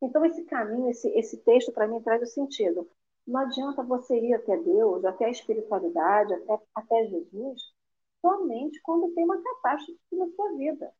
[0.00, 2.88] Então, esse caminho, esse, esse texto, para mim, traz o sentido.
[3.26, 7.74] Não adianta você ir até Deus, até a espiritualidade, até, até Jesus,
[8.20, 10.92] somente quando tem uma catástrofe na sua vida.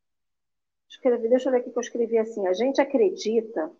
[0.89, 2.47] Escrevi, deixa eu ver aqui que eu escrevi assim.
[2.47, 3.71] A gente acredita,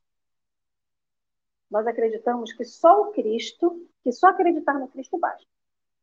[1.69, 5.45] nós acreditamos que só o Cristo, que só acreditar no Cristo basta.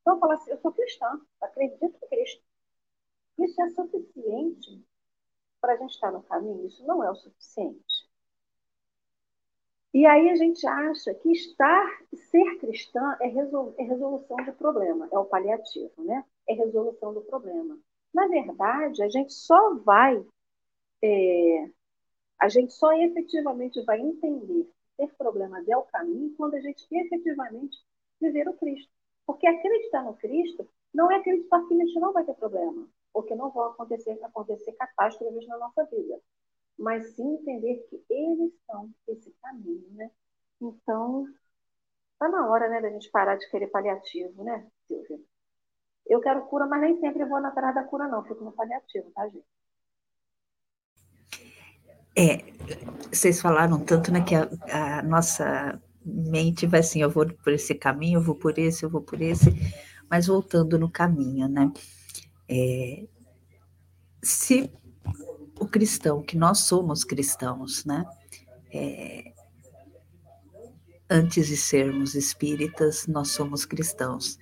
[0.01, 2.43] Então, eu falo assim, eu sou cristã, acredito em Cristo.
[3.39, 4.85] Isso é suficiente
[5.61, 6.67] para a gente estar no caminho?
[6.67, 8.05] Isso não é o suficiente.
[9.95, 15.19] E aí a gente acha que estar, ser cristã é, é resolução de problema, é
[15.19, 16.25] o paliativo, né?
[16.49, 17.79] É resolução do problema.
[18.13, 20.23] Na verdade, a gente só vai,
[21.03, 21.71] é,
[22.39, 27.77] a gente só efetivamente vai entender ter problemas é o caminho quando a gente efetivamente
[28.21, 28.91] viver o Cristo.
[29.27, 33.23] Porque acreditar no Cristo não é acreditar que a gente não vai ter problema, ou
[33.23, 36.21] que não vão acontecer, acontecer catástrofes na nossa vida
[36.79, 40.11] mas sim entender que eles são esse caminho, né?
[40.61, 41.27] Então,
[42.19, 45.21] tá na hora, né, da gente parar de querer paliativo, né, Silvia?
[46.07, 49.11] Eu quero cura, mas nem sempre vou na atrás da cura, não, fico no paliativo,
[49.13, 49.47] tá, gente?
[52.17, 52.45] É,
[53.13, 54.49] vocês falaram tanto, né, que a,
[54.99, 58.91] a nossa mente vai assim, eu vou por esse caminho, eu vou por esse, eu
[58.91, 59.51] vou por esse,
[60.11, 61.73] mas voltando no caminho, né?
[62.49, 63.07] É,
[64.23, 64.71] se
[65.59, 68.05] o cristão, que nós somos cristãos, né?
[68.73, 69.33] É,
[71.09, 74.39] antes de sermos espíritas, nós somos cristãos.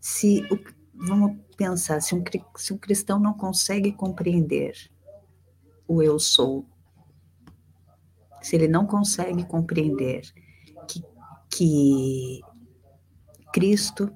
[0.00, 0.58] Se o,
[0.94, 2.22] vamos pensar, se um,
[2.56, 4.74] se um cristão não consegue compreender
[5.86, 6.66] o eu sou,
[8.42, 10.22] se ele não consegue compreender
[10.86, 11.02] que,
[11.50, 12.40] que
[13.52, 14.10] Cristo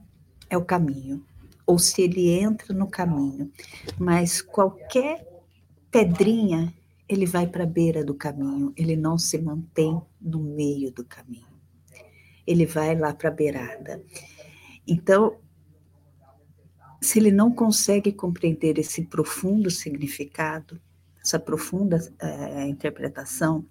[0.49, 1.25] é o caminho,
[1.67, 3.51] ou se ele entra no caminho,
[3.99, 5.27] mas qualquer
[5.91, 6.73] pedrinha,
[7.09, 11.53] ele vai para a beira do caminho, ele não se mantém no meio do caminho.
[12.47, 14.03] Ele vai lá para a beirada.
[14.87, 15.37] Então,
[17.01, 20.81] se ele não consegue compreender esse profundo significado,
[21.23, 23.65] essa profunda é, interpretação,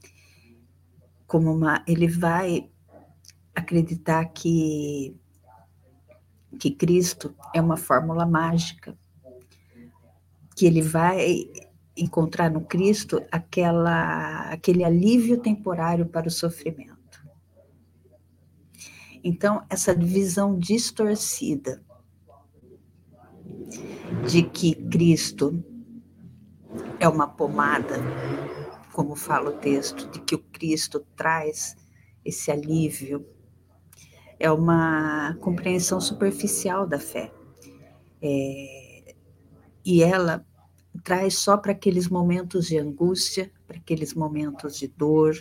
[1.31, 2.69] como uma, ele vai
[3.55, 5.15] acreditar que
[6.59, 8.97] que Cristo é uma fórmula mágica,
[10.53, 11.49] que ele vai
[11.95, 17.25] encontrar no Cristo aquela, aquele alívio temporário para o sofrimento.
[19.23, 21.81] Então, essa visão distorcida
[24.27, 25.63] de que Cristo
[26.99, 27.95] é uma pomada,
[28.93, 31.75] como fala o texto, de que o Cristo traz
[32.23, 33.25] esse alívio,
[34.39, 37.31] é uma compreensão superficial da fé.
[38.21, 39.15] É,
[39.85, 40.45] e ela
[41.03, 45.35] traz só para aqueles momentos de angústia, para aqueles momentos de dor,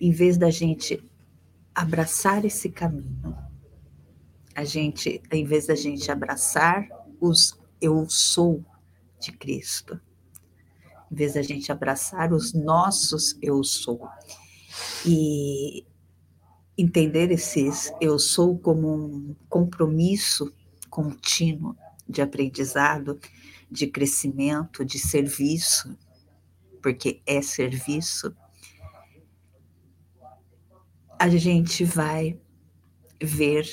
[0.00, 1.02] em vez da gente
[1.74, 3.36] abraçar esse caminho.
[4.54, 6.86] A gente, em vez da gente abraçar
[7.20, 8.64] os eu sou
[9.18, 10.00] de Cristo,
[11.12, 14.08] em vez da gente abraçar os nossos eu sou.
[15.04, 15.84] E
[16.76, 20.50] entender esses eu sou como um compromisso
[20.88, 21.76] contínuo
[22.08, 23.20] de aprendizado,
[23.70, 25.96] de crescimento, de serviço,
[26.82, 28.34] porque é serviço,
[31.18, 32.40] a gente vai
[33.22, 33.66] ver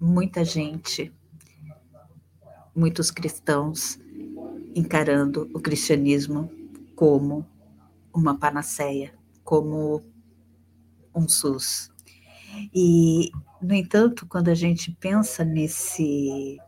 [0.00, 1.12] muita gente,
[2.74, 3.98] muitos cristãos
[4.74, 6.50] encarando o cristianismo
[6.96, 7.46] como
[8.12, 10.02] uma panaceia, como
[11.14, 11.92] um SUS.
[12.74, 13.30] E,
[13.62, 16.58] no entanto, quando a gente pensa nesse,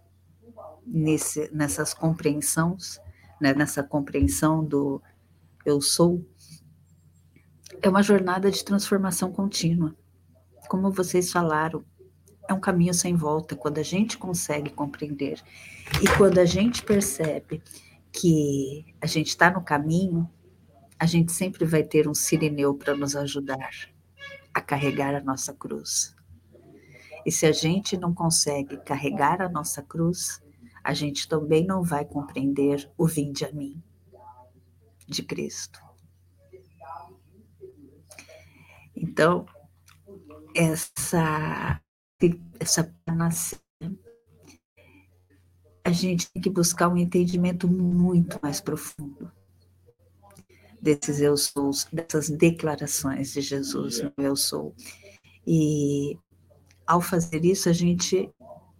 [0.87, 3.01] nesse nessas compreensões,
[3.41, 5.03] né, nessa compreensão do
[5.64, 6.25] eu sou,
[7.83, 9.97] é uma jornada de transformação contínua
[10.69, 11.83] como vocês falaram,
[12.49, 15.43] é um caminho sem volta quando a gente consegue compreender
[16.03, 17.62] e quando a gente percebe
[18.12, 20.29] que a gente está no caminho,
[20.99, 23.71] a gente sempre vai ter um sirineu para nos ajudar
[24.53, 26.14] a carregar a nossa cruz.
[27.25, 30.42] E se a gente não consegue carregar a nossa cruz,
[30.83, 33.83] a gente também não vai compreender o vinde a mim
[35.07, 35.81] de Cristo.
[38.97, 39.47] Então,
[40.55, 41.81] essa
[42.59, 43.59] essa nascer,
[45.88, 49.33] a gente tem que buscar um entendimento muito mais profundo
[50.81, 54.74] desses eu sou, dessas declarações de Jesus no eu sou.
[55.46, 56.18] E
[56.87, 58.31] ao fazer isso, a gente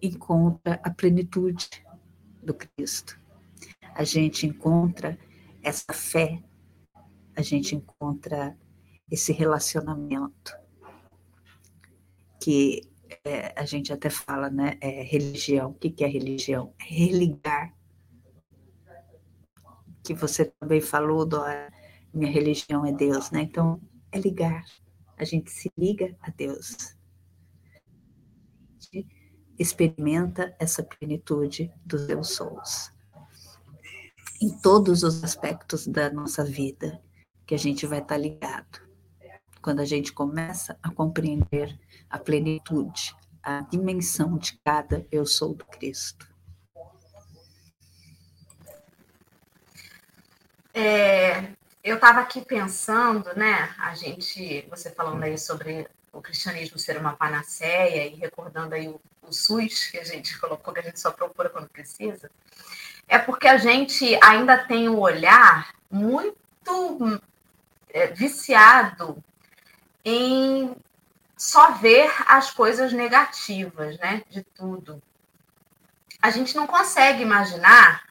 [0.03, 1.68] encontra a plenitude
[2.42, 3.18] do Cristo.
[3.94, 5.18] A gente encontra
[5.62, 6.42] essa fé,
[7.35, 8.55] a gente encontra
[9.11, 10.55] esse relacionamento
[12.38, 12.83] que
[13.29, 14.79] é, a gente até fala, né?
[14.81, 15.71] É, religião.
[15.71, 16.75] O que, que é religião?
[16.81, 17.75] É religar.
[20.03, 21.71] Que você também falou, Dora,
[22.12, 23.43] minha religião é Deus, né?
[23.43, 24.64] Então, é ligar.
[25.19, 26.97] A gente se liga a Deus.
[29.59, 32.93] Experimenta essa plenitude dos seus sous.
[34.41, 37.03] Em todos os aspectos da nossa vida,
[37.45, 38.88] que a gente vai estar ligado
[39.69, 41.79] quando a gente começa a compreender
[42.09, 46.27] a plenitude, a dimensão de cada eu sou do Cristo.
[50.73, 51.51] É,
[51.85, 53.75] eu estava aqui pensando, né?
[53.79, 58.99] A gente, você falando aí sobre o cristianismo ser uma panaceia e recordando aí o,
[59.21, 62.31] o SUS que a gente colocou, que a gente só procura quando precisa,
[63.07, 67.21] é porque a gente ainda tem um olhar muito
[67.91, 69.23] é, viciado
[70.09, 70.77] em
[71.37, 75.03] só ver as coisas negativas, né, de tudo.
[76.21, 78.03] A gente não consegue imaginar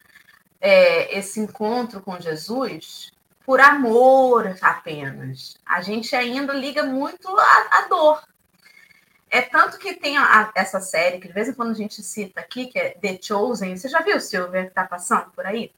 [0.61, 3.11] é, esse encontro com Jesus
[3.45, 5.57] por amor apenas.
[5.65, 8.23] A gente ainda liga muito à, dor.
[9.29, 12.39] É tanto que tem a, essa série que de vez em quando a gente cita
[12.39, 13.75] aqui, que é The Chosen.
[13.75, 15.71] Você já viu, Silvia, que está passando por aí?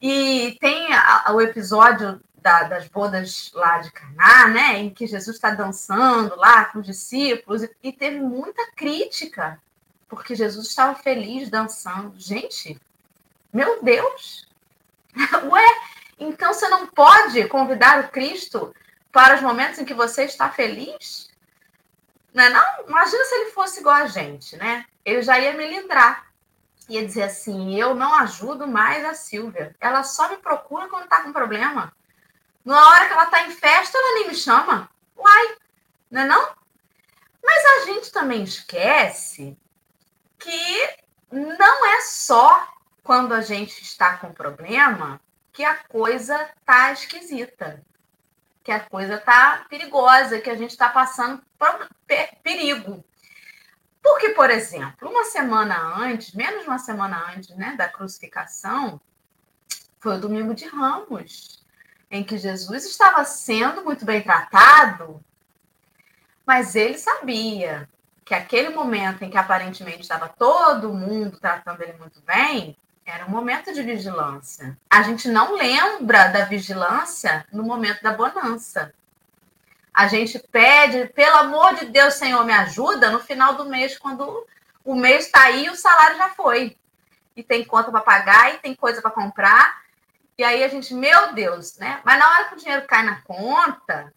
[0.00, 5.36] E tem a, o episódio da, das bodas lá de Caná, né, em que Jesus
[5.36, 9.60] está dançando lá com os discípulos, e, teve muita crítica,
[10.08, 12.12] porque Jesus estava feliz dançando.
[12.18, 12.78] Gente,
[13.52, 14.48] meu Deus!
[15.50, 15.66] Ué,
[16.18, 18.74] então você não pode convidar o Cristo
[19.10, 21.30] para os momentos em que você está feliz?
[22.34, 22.88] Não, é não?
[22.88, 24.86] Imagina se ele fosse igual a gente, né?
[25.04, 26.26] Ele já ia me lindrar.
[26.88, 29.74] Ia dizer assim: eu não ajudo mais a Silvia.
[29.80, 31.92] Ela só me procura quando está com problema.
[32.64, 34.88] Na hora que ela está em festa, ela nem me chama.
[35.16, 35.56] Uai,
[36.10, 36.54] não é não?
[37.42, 39.56] Mas a gente também esquece
[40.38, 40.96] que
[41.30, 42.68] não é só
[43.02, 45.20] quando a gente está com problema
[45.52, 47.84] que a coisa tá esquisita,
[48.62, 51.42] que a coisa tá perigosa, que a gente está passando
[52.42, 53.04] perigo.
[54.02, 59.00] Porque, por exemplo, uma semana antes, menos de uma semana antes né, da crucificação,
[60.00, 61.61] foi o domingo de Ramos,
[62.12, 65.18] em que Jesus estava sendo muito bem tratado,
[66.44, 67.88] mas ele sabia
[68.22, 73.30] que aquele momento em que aparentemente estava todo mundo tratando ele muito bem, era um
[73.30, 74.76] momento de vigilância.
[74.90, 78.92] A gente não lembra da vigilância no momento da bonança.
[79.92, 84.46] A gente pede, pelo amor de Deus, Senhor, me ajuda no final do mês, quando
[84.84, 86.76] o mês está aí e o salário já foi.
[87.34, 89.82] E tem conta para pagar e tem coisa para comprar.
[90.38, 92.00] E aí a gente, meu Deus, né?
[92.04, 94.12] Mas na hora que o dinheiro cai na conta,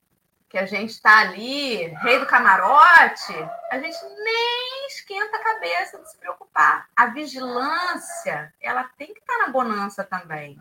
[0.49, 3.33] que a gente está ali, rei do camarote,
[3.69, 6.87] a gente nem esquenta a cabeça de se preocupar.
[6.95, 10.57] A vigilância, ela tem que estar tá na bonança também.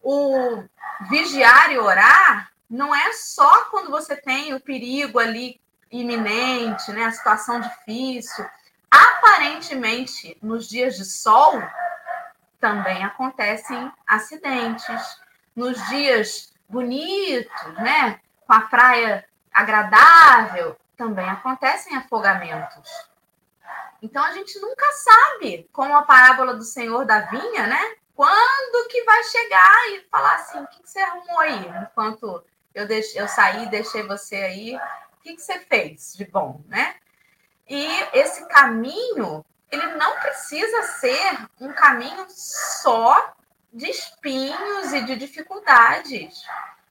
[0.00, 0.62] O
[1.10, 7.10] vigiar e orar não é só quando você tem o perigo ali iminente, né, a
[7.10, 8.44] situação difícil.
[8.90, 11.60] Aparentemente, nos dias de sol,
[12.64, 15.20] também acontecem acidentes.
[15.54, 22.90] Nos dias bonitos, né, com a praia agradável, também acontecem afogamentos.
[24.00, 27.96] Então a gente nunca sabe, como a parábola do Senhor da vinha, né?
[28.16, 31.68] Quando que vai chegar e falar assim, o que, que você arrumou aí?
[31.82, 32.42] Enquanto
[32.74, 36.94] eu, eu saí, deixei você aí, o que, que você fez de bom, né?
[37.68, 43.34] E esse caminho, ele não precisa ser um caminho só
[43.72, 46.44] de espinhos e de dificuldades.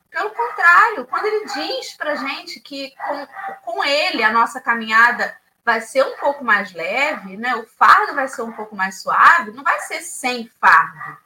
[0.10, 3.28] Pelo contrário, quando ele diz para gente que com,
[3.64, 7.56] com ele a nossa caminhada vai ser um pouco mais leve, né?
[7.56, 11.18] O fardo vai ser um pouco mais suave, não vai ser sem fardo.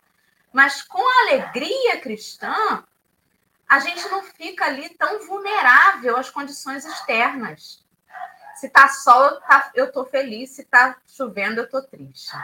[0.54, 2.84] Mas com a alegria cristã,
[3.68, 7.84] a gente não fica ali tão vulnerável às condições externas.
[8.60, 10.52] Se tá sol, tá, eu tô feliz.
[10.52, 12.36] Se tá chovendo, eu tô triste.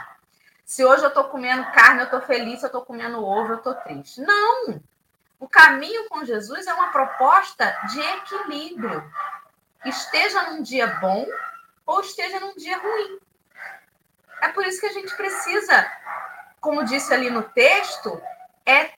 [0.63, 2.59] Se hoje eu tô comendo carne, eu tô feliz.
[2.59, 4.21] Se eu tô comendo ovo, eu tô triste.
[4.21, 4.81] Não!
[5.39, 9.03] O caminho com Jesus é uma proposta de equilíbrio.
[9.83, 11.25] Esteja num dia bom
[11.85, 13.19] ou esteja num dia ruim.
[14.41, 15.91] É por isso que a gente precisa,
[16.61, 18.21] como disse ali no texto,
[18.65, 18.91] é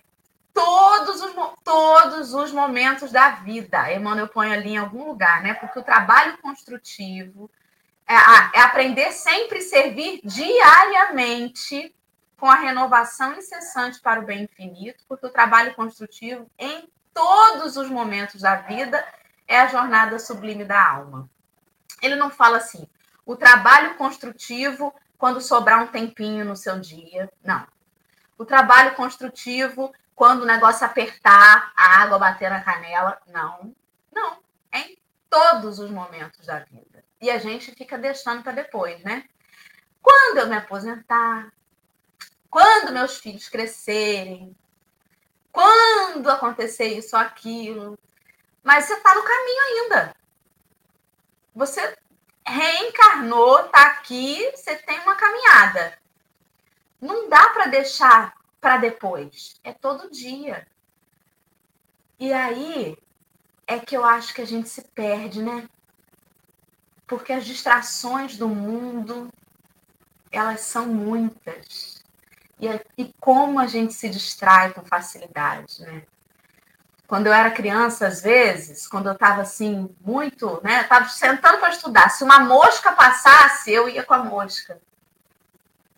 [0.55, 1.35] todos os,
[1.65, 3.91] todos os momentos da vida.
[3.91, 5.53] Emmanuel põe ali em algum lugar, né?
[5.53, 7.51] Porque o trabalho construtivo
[8.07, 8.13] é,
[8.57, 11.93] é aprender sempre servir diariamente
[12.39, 17.89] com a renovação incessante para o bem infinito, porque o trabalho construtivo, em todos os
[17.89, 19.05] momentos da vida,
[19.47, 21.29] é a jornada sublime da alma.
[22.01, 22.87] Ele não fala assim,
[23.25, 27.29] o trabalho construtivo quando sobrar um tempinho no seu dia.
[27.43, 27.65] Não.
[28.37, 33.21] O trabalho construtivo quando o negócio apertar, a água bater na canela.
[33.27, 33.75] Não.
[34.11, 34.39] Não.
[34.71, 34.97] É em
[35.29, 37.03] todos os momentos da vida.
[37.19, 39.25] E a gente fica deixando para depois, né?
[40.01, 41.51] Quando eu me aposentar,
[42.49, 44.55] quando meus filhos crescerem,
[45.51, 47.99] quando acontecer isso ou aquilo.
[48.63, 50.15] Mas você está no caminho ainda.
[51.53, 51.97] Você
[52.47, 55.97] reencarnou, está aqui, você tem uma caminhada.
[57.01, 58.35] Não dá para deixar
[58.65, 59.59] para depois.
[59.63, 60.65] É todo dia.
[62.17, 62.97] E aí
[63.67, 65.69] é que eu acho que a gente se perde, né?
[67.05, 69.31] Porque as distrações do mundo,
[70.31, 72.03] elas são muitas.
[72.59, 76.01] E, e como a gente se distrai com facilidade, né?
[77.05, 80.81] Quando eu era criança, às vezes, quando eu estava assim, muito, né?
[80.81, 82.09] Estava sentando para estudar.
[82.09, 84.81] Se uma mosca passasse, eu ia com a mosca.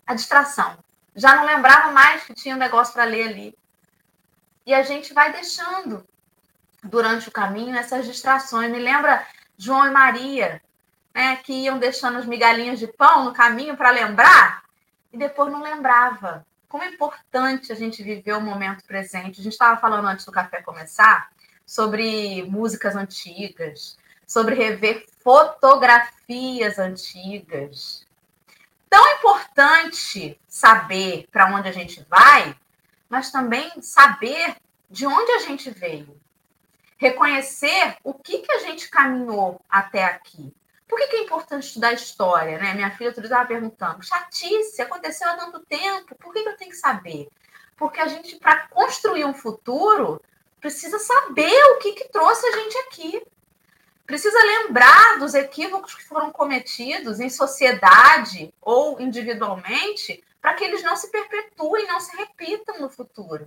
[0.06, 0.76] A distração.
[1.18, 3.58] Já não lembrava mais que tinha um negócio para ler ali.
[4.64, 6.06] E a gente vai deixando
[6.84, 8.70] durante o caminho essas distrações.
[8.70, 10.62] Me lembra João e Maria,
[11.12, 14.62] né, que iam deixando as migalhinhas de pão no caminho para lembrar
[15.12, 16.46] e depois não lembrava.
[16.68, 19.40] Como é importante a gente viver o momento presente.
[19.40, 21.30] A gente estava falando antes do café começar
[21.66, 28.06] sobre músicas antigas, sobre rever fotografias antigas.
[28.88, 32.56] Tão importante saber para onde a gente vai,
[33.08, 34.56] mas também saber
[34.90, 36.18] de onde a gente veio.
[36.96, 40.52] Reconhecer o que, que a gente caminhou até aqui.
[40.88, 42.58] Por que, que, é importante estudar história?
[42.58, 42.74] Né?
[42.74, 44.02] Minha filha outro estava perguntando.
[44.02, 47.28] Chatice, aconteceu há tanto tempo, por que, que eu tenho que saber?
[47.76, 50.20] Porque a gente, para construir um futuro,
[50.60, 53.22] precisa saber o que, que trouxe a gente aqui.
[54.08, 60.96] Precisa lembrar dos equívocos que foram cometidos em sociedade ou individualmente, para que eles não
[60.96, 63.46] se perpetuem, não se repitam no futuro.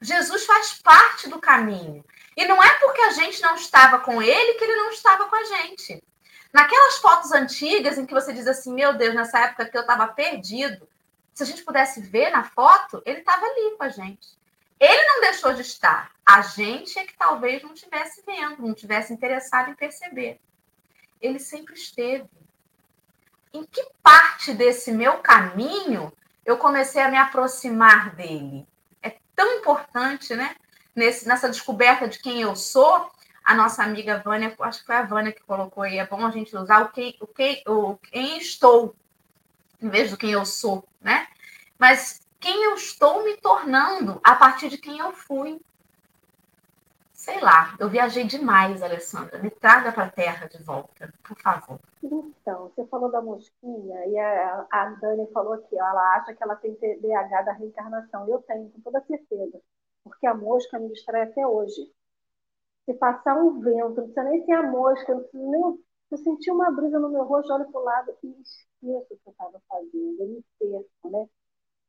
[0.00, 2.04] Jesus faz parte do caminho.
[2.36, 5.34] E não é porque a gente não estava com ele que ele não estava com
[5.34, 6.00] a gente.
[6.52, 10.06] Naquelas fotos antigas em que você diz assim, meu Deus, nessa época que eu estava
[10.06, 10.88] perdido,
[11.34, 14.37] se a gente pudesse ver na foto, ele estava ali com a gente.
[14.80, 16.12] Ele não deixou de estar.
[16.24, 20.40] A gente é que talvez não estivesse vendo, não tivesse interessado em perceber.
[21.20, 22.28] Ele sempre esteve.
[23.52, 26.12] Em que parte desse meu caminho
[26.44, 28.66] eu comecei a me aproximar dele?
[29.02, 30.54] É tão importante, né?
[30.94, 33.10] Nesse, nessa descoberta de quem eu sou,
[33.42, 36.30] a nossa amiga Vânia, acho que foi a Vânia que colocou aí, é bom a
[36.30, 38.94] gente usar o quem, o quem, o quem estou,
[39.80, 41.26] em vez do quem eu sou, né?
[41.78, 45.60] Mas quem eu estou me tornando a partir de quem eu fui.
[47.12, 49.38] Sei lá, eu viajei demais, Alessandra.
[49.42, 51.80] Me traga para a terra de volta, por favor.
[52.02, 56.54] Então, você falou da mosquinha e a, a Dani falou aqui, ela acha que ela
[56.56, 58.28] tem TDAH da reencarnação.
[58.28, 59.60] Eu tenho, com toda certeza,
[60.04, 61.92] porque a mosca me distrai até hoje
[62.88, 65.62] se passar um vento, não precisa nem ser a mosca, não precisa nem.
[66.08, 69.16] Se eu sentir uma brisa no meu rosto, olho para o lado e esqueço o
[69.18, 71.28] que eu estava fazendo, eu me perco, né?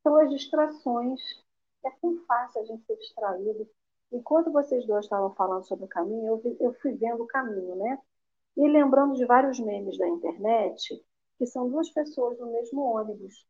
[0.04, 1.20] As distrações.
[1.84, 3.68] É tão fácil a gente ser distraído.
[4.12, 7.98] Enquanto vocês dois estavam falando sobre o caminho, eu, eu fui vendo o caminho, né?
[8.56, 11.02] E lembrando de vários memes da internet,
[11.38, 13.46] que são duas pessoas no mesmo ônibus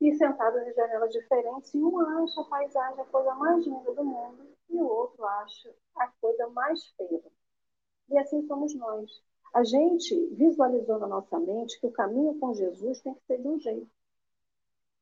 [0.00, 4.04] e sentadas em janelas diferentes, e um acha a paisagem a coisa mais linda do
[4.04, 7.22] mundo, e o outro acha a coisa mais feia.
[8.08, 9.10] E assim somos nós.
[9.52, 13.48] A gente visualizou na nossa mente que o caminho com Jesus tem que ser de
[13.48, 13.97] um jeito.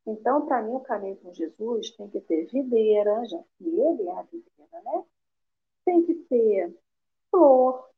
[0.07, 4.13] Então, para mim, o caminho com Jesus tem que ter videira, já que ele é
[4.13, 5.05] a videira, né?
[5.85, 6.79] Tem que ter
[7.31, 7.91] flor,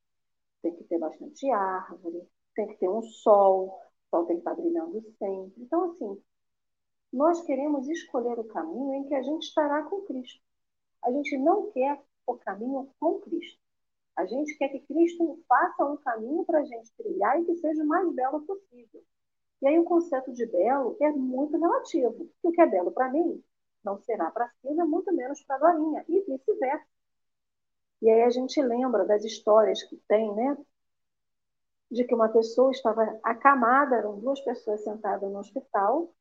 [0.62, 4.54] tem que ter bastante árvore, tem que ter um sol, o sol tem que estar
[4.54, 5.62] brilhando sempre.
[5.62, 6.22] Então, assim,
[7.12, 10.42] nós queremos escolher o caminho em que a gente estará com Cristo.
[11.04, 13.60] A gente não quer o caminho com Cristo.
[14.16, 17.82] A gente quer que Cristo faça um caminho para a gente trilhar e que seja
[17.82, 19.04] o mais belo possível.
[19.60, 22.30] E aí o conceito de belo é muito relativo.
[22.42, 23.42] O que é belo para mim
[23.84, 26.86] não será para Silvia, muito menos para a Dorinha, e vice-versa.
[28.02, 30.56] E aí a gente lembra das histórias que tem, né?
[31.90, 36.12] De que uma pessoa estava acamada, eram duas pessoas sentadas no hospital,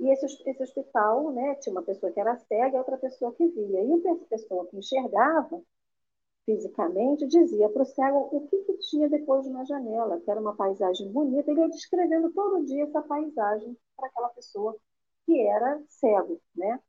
[0.00, 3.46] e esse, esse hospital, né, tinha uma pessoa que era cega e outra pessoa que
[3.48, 3.82] via.
[3.82, 5.62] E essa pessoa que enxergava
[6.50, 10.40] fisicamente dizia para o cego o que, que tinha depois de uma janela, que era
[10.40, 11.50] uma paisagem bonita.
[11.50, 14.76] Ele ia descrevendo todo dia essa paisagem para aquela pessoa
[15.24, 16.80] que era cego, né?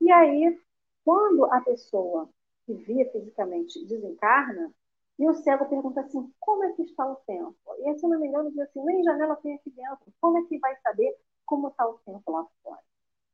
[0.00, 0.56] E aí,
[1.04, 2.28] quando a pessoa
[2.64, 4.72] que via fisicamente desencarna,
[5.18, 7.56] e o cego pergunta assim: como é que está o tempo?
[7.80, 10.58] E se não me engano, diz assim: nem janela tem aqui dentro, como é que
[10.58, 12.80] vai saber como está o tempo lá fora.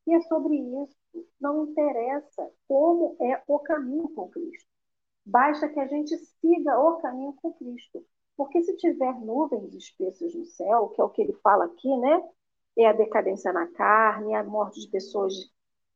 [0.06, 0.96] E é sobre isso.
[1.38, 4.77] Não interessa como é o caminho com Cristo.
[5.28, 8.02] Basta que a gente siga o caminho com Cristo.
[8.34, 12.22] Porque se tiver nuvens espessas no céu, que é o que ele fala aqui, né?
[12.78, 15.34] É a decadência na carne, a morte de pessoas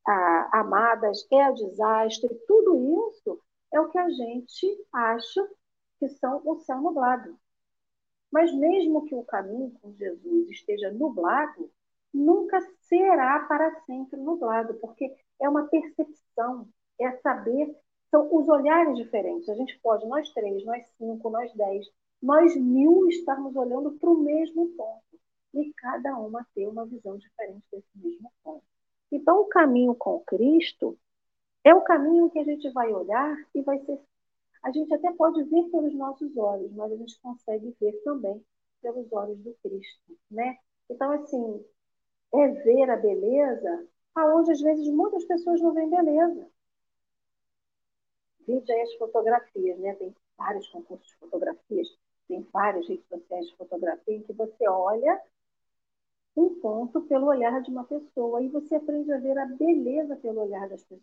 [0.06, 3.40] ah, amadas, é o desastre, tudo isso
[3.72, 5.48] é o que a gente acha
[5.98, 7.38] que são o céu nublado.
[8.30, 11.70] Mas mesmo que o caminho com Jesus esteja nublado,
[12.12, 16.68] nunca será para sempre nublado, porque é uma percepção,
[17.00, 17.74] é saber,
[18.12, 19.48] são os olhares diferentes.
[19.48, 21.90] A gente pode, nós três, nós cinco, nós dez,
[22.22, 25.18] nós mil estarmos olhando para o mesmo ponto
[25.54, 28.62] e cada uma ter uma visão diferente desse mesmo ponto.
[29.10, 30.96] Então, o caminho com Cristo
[31.64, 33.98] é o caminho que a gente vai olhar e vai ser.
[34.62, 38.44] A gente até pode ver pelos nossos olhos, mas a gente consegue ver também
[38.80, 40.58] pelos olhos do Cristo, né?
[40.88, 41.64] Então, assim,
[42.34, 46.51] é ver a beleza aonde às vezes muitas pessoas não veem beleza.
[48.48, 49.94] Aí as fotografias, né?
[49.94, 51.88] Tem vários concursos de fotografias,
[52.28, 55.20] tem várias redes sociais de fotografia em que você olha
[56.36, 60.40] um ponto pelo olhar de uma pessoa e você aprende a ver a beleza pelo
[60.40, 61.02] olhar das pessoas.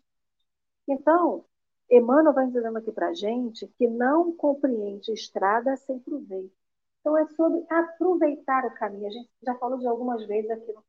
[0.88, 1.44] Então,
[1.90, 6.52] Emmanuel vai dizendo aqui para gente que não compreende estrada sem proveito.
[7.00, 9.06] Então, é sobre aproveitar o caminho.
[9.06, 10.82] A gente já falou de algumas vezes aqui no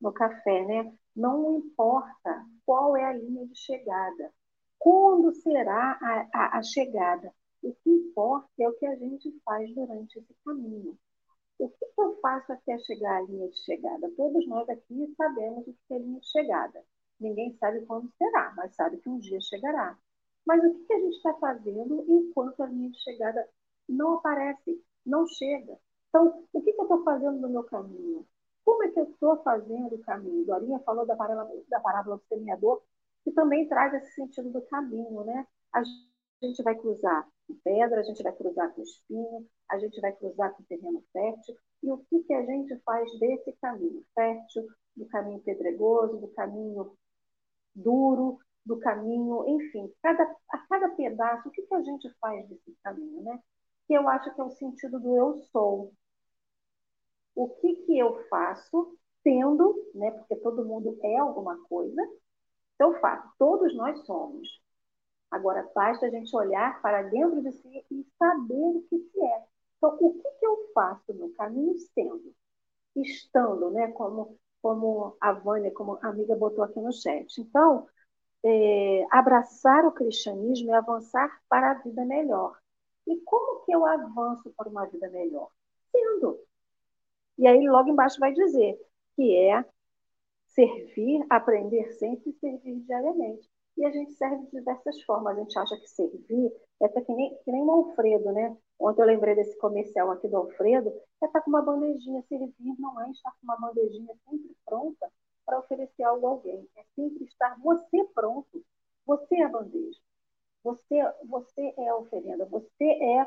[0.00, 0.92] no café, né?
[1.14, 4.32] Não importa qual é a linha de chegada,
[4.86, 7.34] quando será a, a, a chegada.
[7.60, 10.96] O que importa é o que a gente faz durante esse caminho.
[11.58, 14.08] O que eu faço até chegar à linha de chegada?
[14.16, 16.84] Todos nós aqui sabemos o que é linha de chegada.
[17.18, 19.98] Ninguém sabe quando será, mas sabe que um dia chegará.
[20.46, 23.44] Mas o que a gente está fazendo enquanto a linha de chegada
[23.88, 25.76] não aparece, não chega?
[26.10, 28.24] Então, o que eu estou fazendo no meu caminho?
[28.64, 30.46] Como é que eu estou fazendo o caminho?
[30.46, 32.80] Dorinha falou da parábola, da parábola do semeador,
[33.26, 35.44] que também traz esse sentido do caminho, né?
[35.72, 35.82] A
[36.40, 40.54] gente vai cruzar com pedra, a gente vai cruzar com espinho, a gente vai cruzar
[40.54, 41.56] com terreno fértil.
[41.82, 44.64] E o que, que a gente faz desse caminho fértil,
[44.96, 46.96] do caminho pedregoso, do caminho
[47.74, 52.76] duro, do caminho, enfim, cada, a cada pedaço, o que, que a gente faz desse
[52.84, 53.42] caminho, né?
[53.88, 55.92] Que eu acho que é o sentido do eu sou.
[57.34, 60.12] O que, que eu faço tendo, né?
[60.12, 62.00] Porque todo mundo é alguma coisa.
[62.76, 64.60] Então, fato, todos nós somos.
[65.30, 69.44] Agora, basta a gente olhar para dentro de si e saber o que, que é.
[69.76, 72.34] Então, o que, que eu faço no caminho sendo?
[72.94, 73.90] Estando, né?
[73.92, 77.40] Como, como a Vânia, como a amiga botou aqui no chat.
[77.40, 77.88] Então,
[78.44, 82.56] é, abraçar o cristianismo é avançar para a vida melhor.
[83.06, 85.50] E como que eu avanço para uma vida melhor?
[85.90, 86.38] Sendo.
[87.38, 88.80] E aí, logo embaixo vai dizer
[89.16, 89.64] que é
[90.56, 93.48] servir, aprender sempre e servir diariamente.
[93.76, 95.36] E a gente serve de diversas formas.
[95.36, 96.50] A gente acha que servir
[96.80, 98.56] é até que nem, que nem o Alfredo, né?
[98.80, 100.88] Ontem eu lembrei desse comercial aqui do Alfredo,
[101.22, 102.24] é estar com uma bandejinha.
[102.28, 105.12] Servir não é estar com uma bandejinha sempre pronta
[105.44, 106.66] para oferecer algo a alguém.
[106.76, 108.64] É sempre estar você pronto.
[109.06, 110.00] Você é a bandeja.
[110.64, 110.96] Você,
[111.28, 112.46] você é a oferenda.
[112.46, 113.20] Você é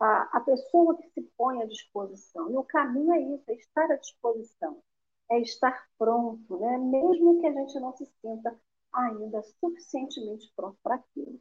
[0.00, 2.50] a, a pessoa que se põe à disposição.
[2.50, 4.82] E o caminho é isso, é estar à disposição.
[5.30, 6.76] É estar pronto, né?
[6.76, 8.54] mesmo que a gente não se sinta
[8.92, 11.40] ainda suficientemente pronto para aquilo.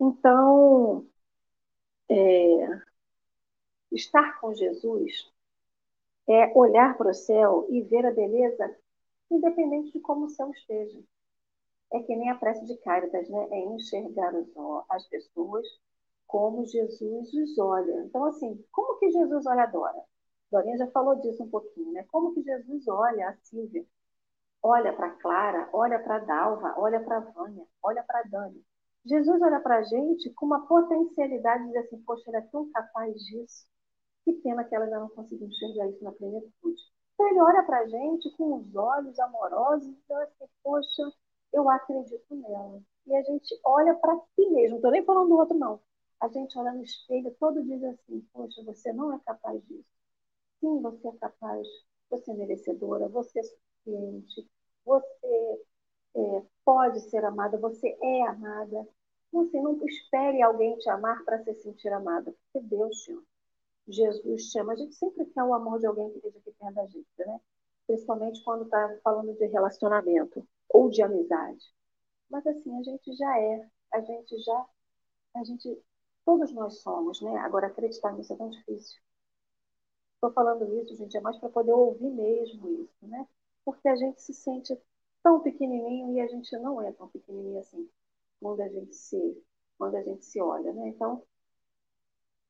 [0.00, 1.06] Então,
[2.08, 2.86] é,
[3.90, 5.28] estar com Jesus
[6.28, 8.76] é olhar para o céu e ver a beleza,
[9.30, 11.02] independente de como o céu esteja.
[11.92, 13.48] É que nem a prece de Cáritas, né?
[13.50, 14.48] É enxergar os,
[14.90, 15.66] as pessoas
[16.26, 18.04] como Jesus os olha.
[18.06, 20.04] Então, assim, como que Jesus olha a Dora?
[20.50, 22.04] Dorinha já falou disso um pouquinho, né?
[22.10, 23.84] Como que Jesus olha a Silvia?
[24.66, 28.64] olha para Clara, olha para Dalva, olha para Vânia, olha para Dani.
[29.04, 33.14] Jesus olha para a gente com uma potencialidade de assim, poxa, ele é tão capaz
[33.24, 33.64] disso.
[34.24, 36.82] Que pena que ela ainda não conseguiu enxergar isso na plenitude.
[37.14, 41.12] Então ele olha para a gente com os olhos amorosos e diz assim, poxa,
[41.52, 42.80] eu acredito nela.
[43.06, 45.80] E a gente olha para si mesmo, não estou nem falando do outro, não.
[46.20, 49.95] A gente olha no espelho todo diz assim, poxa, você não é capaz disso.
[50.60, 51.66] Sim, você é capaz,
[52.10, 54.48] você é merecedora, você é suficiente,
[54.84, 55.60] você
[56.16, 58.88] é, pode ser amada, você é amada.
[59.32, 63.22] Você não espere alguém te amar para se sentir amada, porque Deus te ama.
[63.88, 64.72] Jesus te ama.
[64.74, 67.40] A gente sempre quer o amor de alguém que esteja aqui perto da gente, né?
[67.86, 71.64] Principalmente quando está falando de relacionamento ou de amizade.
[72.30, 74.66] Mas assim, a gente já é, a gente já,
[75.36, 75.82] a gente,
[76.24, 77.36] todos nós somos, né?
[77.38, 79.00] Agora acreditar nisso é tão difícil.
[80.16, 83.26] Estou falando isso, gente, é mais para poder ouvir mesmo isso, né?
[83.66, 84.78] porque a gente se sente
[85.22, 87.90] tão pequenininho e a gente não é tão pequenininho assim
[88.40, 89.44] quando a gente se
[89.78, 90.88] quando a gente se olha, né?
[90.88, 91.22] Então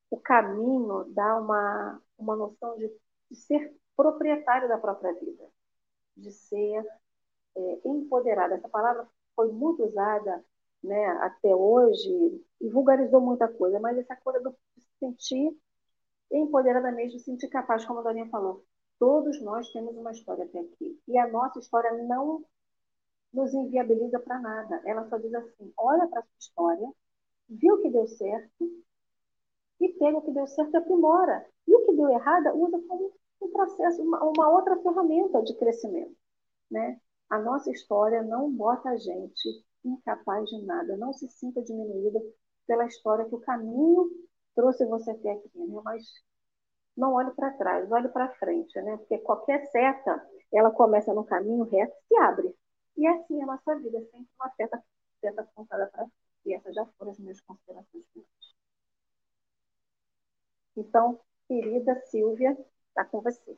[0.09, 2.87] o caminho dá uma uma noção de,
[3.29, 5.43] de ser proprietário da própria vida,
[6.17, 6.85] de ser
[7.57, 8.53] é, empoderado.
[8.55, 10.45] Essa palavra foi muito usada,
[10.83, 12.09] né, até hoje
[12.61, 15.57] e vulgarizou muita coisa, mas essa coisa do se sentir
[16.31, 18.65] empoderada mesmo, sentir capaz, como a Dorinha falou,
[18.99, 20.99] Todos nós temos uma história até aqui.
[21.07, 22.43] E a nossa história não
[23.31, 24.81] nos inviabiliza para nada.
[24.85, 26.91] Ela só diz assim: olha para a sua história,
[27.47, 28.65] viu o que deu certo,
[29.79, 31.45] e pega o que deu certo e aprimora.
[31.67, 36.15] E o que deu errado, usa como um processo, uma, uma outra ferramenta de crescimento.
[36.71, 36.99] Né?
[37.29, 40.97] A nossa história não bota a gente incapaz de nada.
[40.97, 42.19] Não se sinta diminuída
[42.65, 44.09] pela história que o caminho
[44.57, 45.49] trouxe você até aqui.
[45.55, 45.81] Né?
[45.85, 46.03] Mas
[46.97, 48.97] não olhe para trás, olhe para frente, né?
[48.97, 52.55] Porque qualquer seta, ela começa no caminho reto e se abre.
[52.97, 54.83] E assim é a nossa vida, sempre uma seta,
[55.21, 56.13] seta apontada para frente.
[56.47, 58.03] E essas já foram as minhas considerações.
[60.75, 62.57] Então, querida Silvia,
[62.89, 63.57] está com você.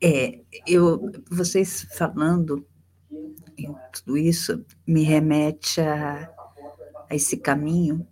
[0.00, 1.00] É, eu,
[1.30, 2.64] vocês falando
[3.92, 6.32] tudo isso me remete a,
[7.08, 8.06] a esse caminho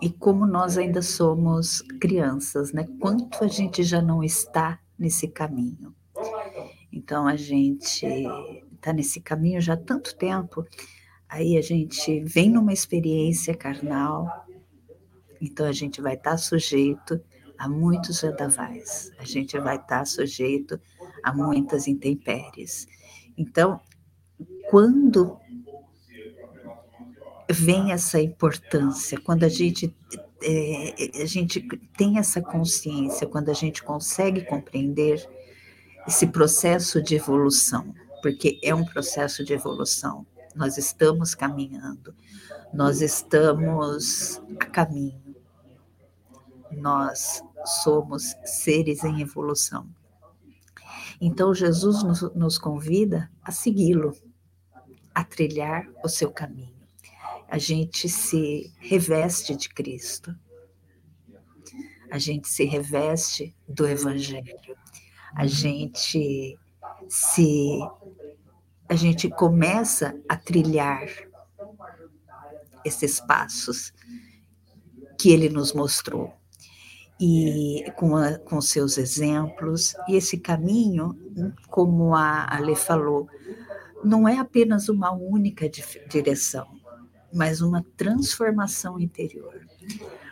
[0.00, 2.86] e como nós ainda somos crianças, né?
[3.00, 5.94] Quanto a gente já não está nesse caminho.
[6.92, 8.06] Então a gente
[8.72, 10.64] está nesse caminho já há tanto tempo,
[11.28, 14.46] aí a gente vem numa experiência carnal,
[15.40, 17.20] então a gente vai estar tá sujeito
[17.58, 20.80] a muitos vendavais, a gente vai estar tá sujeito
[21.22, 22.86] a muitas intempéries.
[23.36, 23.80] Então,
[24.70, 25.38] quando
[27.50, 29.94] vem essa importância, quando a gente,
[30.42, 31.60] é, a gente
[31.96, 35.26] tem essa consciência, quando a gente consegue compreender
[36.06, 42.14] esse processo de evolução, porque é um processo de evolução, nós estamos caminhando
[42.72, 45.36] Nós estamos a caminho.
[46.72, 47.42] Nós
[47.82, 49.88] somos seres em evolução.
[51.20, 54.16] Então, Jesus nos, nos convida a segui-lo,
[55.14, 56.73] a trilhar o seu caminho.
[57.48, 60.34] A gente se reveste de Cristo.
[62.10, 64.76] A gente se reveste do Evangelho.
[65.34, 66.58] A gente
[67.08, 67.78] se
[68.88, 71.08] a gente começa a trilhar
[72.84, 73.92] esses passos
[75.18, 76.32] que ele nos mostrou
[77.18, 81.16] e com, a, com seus exemplos e esse caminho,
[81.68, 83.28] como a Ale falou,
[84.02, 86.68] não é apenas uma única direção,
[87.34, 89.66] mas uma transformação interior,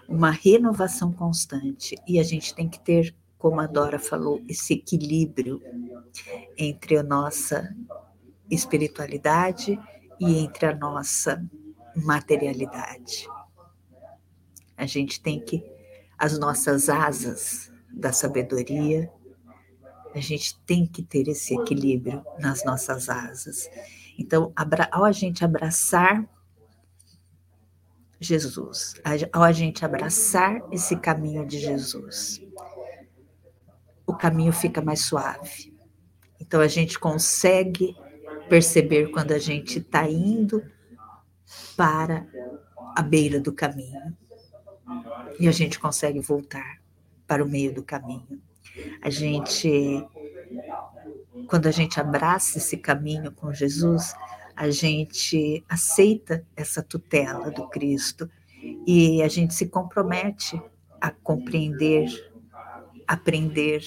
[0.08, 5.60] uma renovação constante e a gente tem que ter, como a Dora falou, esse equilíbrio
[6.56, 7.74] entre a nossa
[8.48, 9.78] espiritualidade
[10.20, 11.44] e entre a nossa
[11.96, 13.28] materialidade.
[14.76, 15.64] A gente tem que
[16.16, 19.10] as nossas asas da sabedoria,
[20.14, 23.68] a gente tem que ter esse equilíbrio nas nossas asas.
[24.16, 24.52] Então,
[24.92, 26.24] ao a gente abraçar
[28.26, 28.94] Jesus,
[29.32, 32.40] ao a gente abraçar esse caminho de Jesus,
[34.06, 35.72] o caminho fica mais suave.
[36.40, 37.96] Então, a gente consegue
[38.48, 40.62] perceber quando a gente está indo
[41.76, 42.26] para
[42.96, 44.16] a beira do caminho
[45.40, 46.80] e a gente consegue voltar
[47.26, 48.42] para o meio do caminho.
[49.00, 50.06] A gente,
[51.48, 54.14] quando a gente abraça esse caminho com Jesus,
[54.62, 58.30] a gente aceita essa tutela do Cristo
[58.86, 60.62] e a gente se compromete
[61.00, 62.08] a compreender,
[63.04, 63.82] aprender,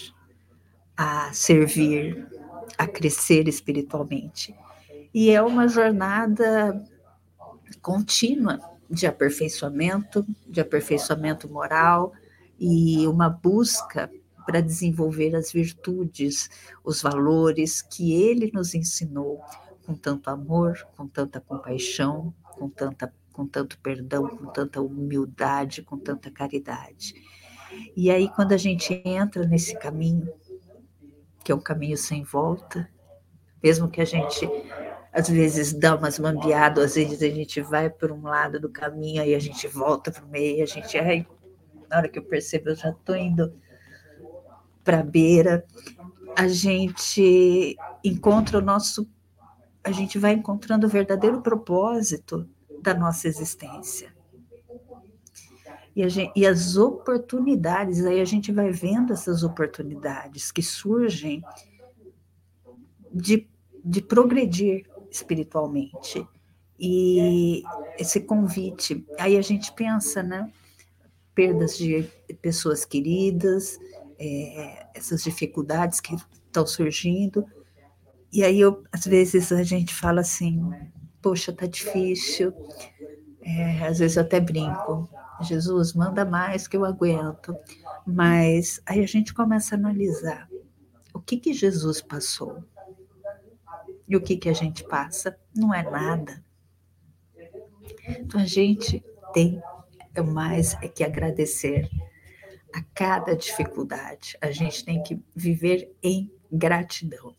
[0.97, 2.28] a servir,
[2.78, 4.53] a crescer espiritualmente.
[5.13, 6.84] E é uma jornada
[7.82, 8.59] contínua
[8.89, 12.11] de aperfeiçoamento, de aperfeiçoamento moral
[12.59, 14.11] e uma busca
[14.45, 16.49] para desenvolver as virtudes,
[16.84, 19.41] os valores que ele nos ensinou
[19.86, 25.98] com tanto amor, com tanta compaixão, com tanta com tanto perdão, com tanta humildade, com
[25.98, 27.14] tanta caridade.
[27.94, 30.34] E aí quando a gente entra nesse caminho,
[31.44, 32.90] que é um caminho sem volta,
[33.62, 34.50] mesmo que a gente
[35.16, 39.22] às vezes dá umas mambeadas, às vezes a gente vai por um lado do caminho,
[39.22, 41.26] aí a gente volta para o meio, a gente, ai,
[41.90, 43.54] na hora que eu percebo, eu já estou indo
[44.84, 45.66] para a beira,
[46.36, 49.10] a gente encontra o nosso,
[49.86, 52.50] a gente vai encontrando o verdadeiro propósito
[52.82, 54.12] da nossa existência.
[55.96, 61.42] E, gente, e, as oportunidades, aí a gente vai vendo essas oportunidades que surgem
[63.14, 63.48] de,
[63.84, 66.28] de progredir, espiritualmente.
[66.78, 67.64] E
[67.98, 70.52] esse convite, aí a gente pensa, né?
[71.34, 72.10] Perdas de
[72.42, 73.80] pessoas queridas,
[74.18, 77.46] é, essas dificuldades que estão surgindo.
[78.36, 80.70] E aí, eu, às vezes, a gente fala assim:
[81.22, 82.54] poxa, tá difícil.
[83.42, 85.10] É, às vezes eu até brinco:
[85.40, 87.56] Jesus, manda mais que eu aguento.
[88.06, 90.50] Mas aí a gente começa a analisar
[91.14, 92.62] o que, que Jesus passou
[94.06, 95.40] e o que, que a gente passa?
[95.56, 96.44] Não é nada.
[98.20, 99.02] Então a gente
[99.34, 99.64] tem
[100.34, 101.90] mais é que agradecer
[102.74, 104.38] a cada dificuldade.
[104.42, 107.34] A gente tem que viver em gratidão.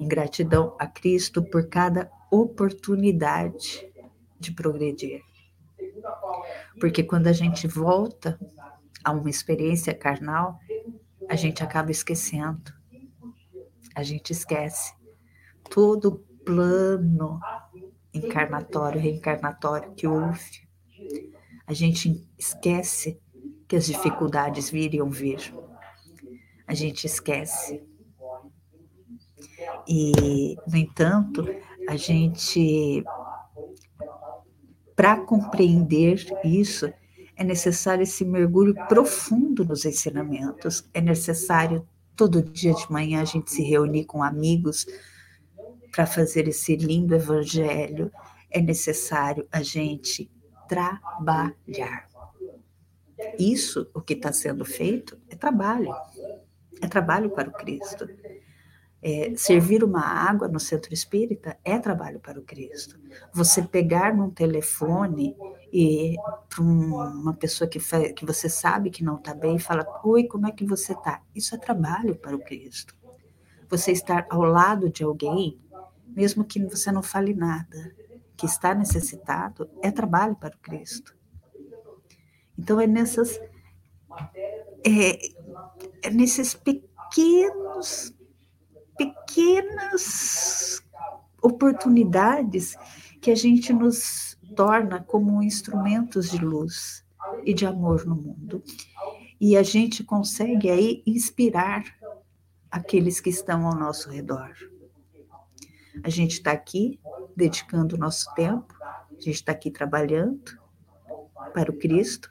[0.00, 3.88] Em gratidão a Cristo por cada oportunidade
[4.38, 5.22] de progredir.
[6.78, 8.38] Porque quando a gente volta
[9.02, 10.58] a uma experiência carnal,
[11.28, 12.76] a gente acaba esquecendo
[13.96, 14.94] a gente esquece
[15.70, 17.40] todo o plano
[18.12, 20.68] encarnatório, reencarnatório que houve.
[21.66, 23.18] A gente esquece
[23.66, 25.54] que as dificuldades viriam vir.
[26.66, 27.82] A gente esquece.
[29.88, 31.46] E, no entanto,
[31.88, 33.04] a gente,
[34.94, 36.92] para compreender isso,
[37.36, 43.50] é necessário esse mergulho profundo nos ensinamentos, é necessário todo dia de manhã a gente
[43.50, 44.86] se reunir com amigos
[45.92, 48.10] para fazer esse lindo evangelho,
[48.50, 50.30] é necessário a gente
[50.66, 52.08] trabalhar.
[53.38, 55.94] Isso, o que está sendo feito, é trabalho.
[56.82, 58.08] É trabalho para o Cristo.
[59.08, 62.98] É, servir uma água no centro espírita é trabalho para o Cristo.
[63.32, 65.36] Você pegar num telefone
[65.72, 66.16] e
[66.48, 67.78] para uma pessoa que,
[68.14, 71.22] que você sabe que não está bem e fala: Oi, como é que você está?
[71.32, 72.96] Isso é trabalho para o Cristo.
[73.68, 75.56] Você estar ao lado de alguém,
[76.08, 77.94] mesmo que você não fale nada,
[78.36, 81.14] que está necessitado é trabalho para o Cristo.
[82.58, 83.40] Então é nessas
[84.84, 85.28] é,
[86.02, 88.15] é nesses pequenos
[88.96, 90.82] pequenas
[91.42, 92.76] oportunidades
[93.20, 97.04] que a gente nos torna como instrumentos de luz
[97.44, 98.62] e de amor no mundo.
[99.40, 101.84] E a gente consegue aí inspirar
[102.70, 104.52] aqueles que estão ao nosso redor.
[106.02, 107.00] A gente está aqui
[107.36, 110.58] dedicando o nosso tempo, a gente está aqui trabalhando
[111.52, 112.30] para o Cristo,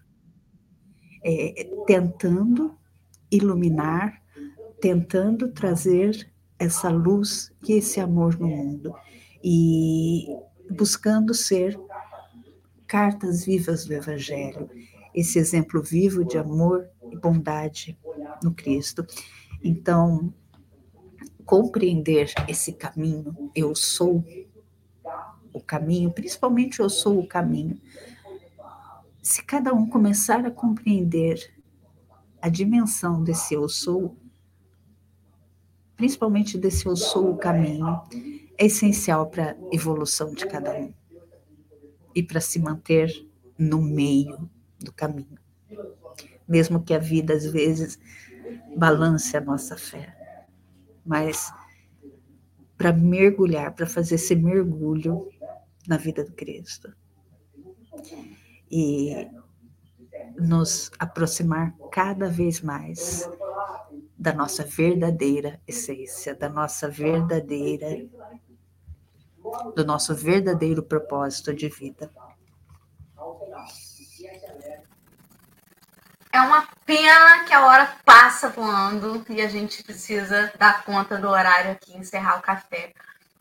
[1.23, 2.77] é, tentando
[3.31, 4.21] iluminar,
[4.79, 8.93] tentando trazer essa luz e esse amor no mundo
[9.43, 10.27] e
[10.69, 11.79] buscando ser
[12.87, 14.69] cartas vivas do Evangelho,
[15.13, 17.97] esse exemplo vivo de amor e bondade
[18.43, 19.05] no Cristo.
[19.63, 20.33] Então,
[21.45, 24.23] compreender esse caminho, eu sou
[25.53, 27.79] o caminho, principalmente eu sou o caminho.
[29.21, 31.53] Se cada um começar a compreender
[32.41, 34.17] a dimensão desse eu sou,
[35.95, 38.01] principalmente desse eu sou o caminho,
[38.57, 40.93] é essencial para a evolução de cada um
[42.13, 43.11] e para se manter
[43.57, 45.37] no meio do caminho.
[46.47, 47.99] Mesmo que a vida às vezes
[48.75, 50.15] balance a nossa fé,
[51.05, 51.51] mas
[52.77, 55.29] para mergulhar, para fazer esse mergulho
[55.87, 56.93] na vida do Cristo.
[58.69, 59.27] E
[60.37, 63.29] nos aproximar cada vez mais
[64.25, 68.03] da nossa verdadeira essência, da nossa verdadeira
[69.75, 72.11] do nosso verdadeiro propósito de vida.
[76.33, 81.29] É uma pena que a hora passa voando e a gente precisa dar conta do
[81.29, 82.93] horário aqui, encerrar o café,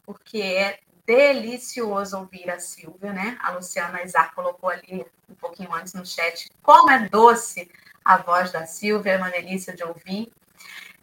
[0.05, 3.39] porque é delicioso ouvir a Silvia, né?
[3.41, 7.71] A Luciana Isaac colocou ali um pouquinho antes no chat como é doce
[8.05, 10.31] a voz da Silvia, é uma delícia de ouvir.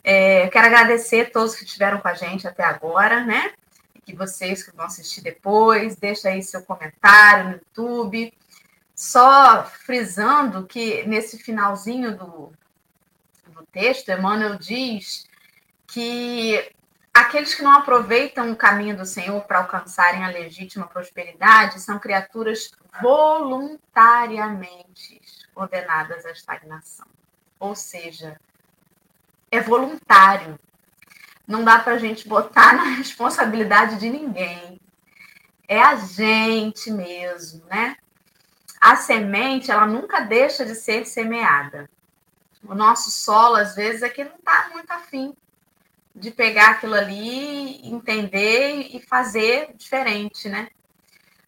[0.04, 3.54] É, quero agradecer a todos que estiveram com a gente até agora, né?
[4.08, 8.34] E vocês que vão assistir depois, deixa aí seu comentário no YouTube.
[8.96, 12.52] Só frisando que nesse finalzinho do,
[13.48, 15.28] do texto, Emmanuel diz
[15.88, 16.72] que
[17.14, 22.72] aqueles que não aproveitam o caminho do Senhor para alcançarem a legítima prosperidade são criaturas
[23.02, 25.22] voluntariamente
[25.54, 27.06] condenadas à estagnação.
[27.60, 28.40] Ou seja,
[29.52, 30.58] é voluntário.
[31.46, 34.80] Não dá para a gente botar na responsabilidade de ninguém.
[35.68, 37.98] É a gente mesmo, né?
[38.80, 41.90] A semente, ela nunca deixa de ser semeada.
[42.64, 45.36] O nosso solo, às vezes, é que não está muito afim
[46.16, 50.70] de pegar aquilo ali, entender e fazer diferente, né?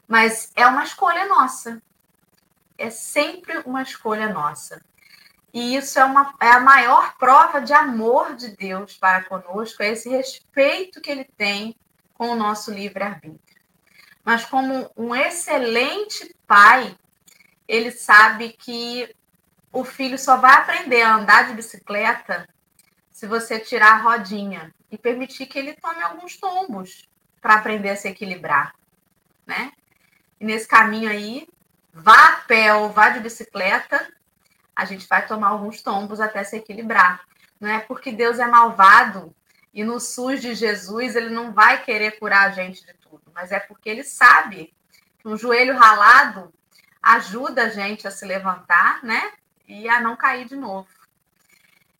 [0.08, 1.82] Mas é uma escolha nossa.
[2.78, 4.82] É sempre uma escolha nossa.
[5.54, 9.89] E isso é, uma, é a maior prova de amor de Deus para conosco, é
[9.89, 11.76] esse respeito que ele tem
[12.16, 13.62] com o nosso livre-arbítrio.
[14.26, 16.97] Mas, como um excelente pai,
[17.68, 19.14] ele sabe que
[19.72, 22.47] o filho só vai aprender a andar de bicicleta
[23.12, 27.08] se você tirar a rodinha e permitir que ele tome alguns tombos
[27.41, 28.74] para aprender a se equilibrar,
[29.45, 29.72] né?
[30.39, 31.47] E nesse caminho aí,
[31.93, 34.12] vá a pé ou vá de bicicleta,
[34.76, 37.22] a gente vai tomar alguns tombos até se equilibrar.
[37.60, 39.36] Não é porque Deus é malvado
[39.74, 43.52] e no SUS de Jesus ele não vai querer curar a gente de tudo, mas
[43.52, 44.74] é porque ele sabe
[45.20, 46.54] que um joelho ralado
[47.02, 49.32] ajuda a gente a se levantar, né?
[49.68, 50.88] E a não cair de novo.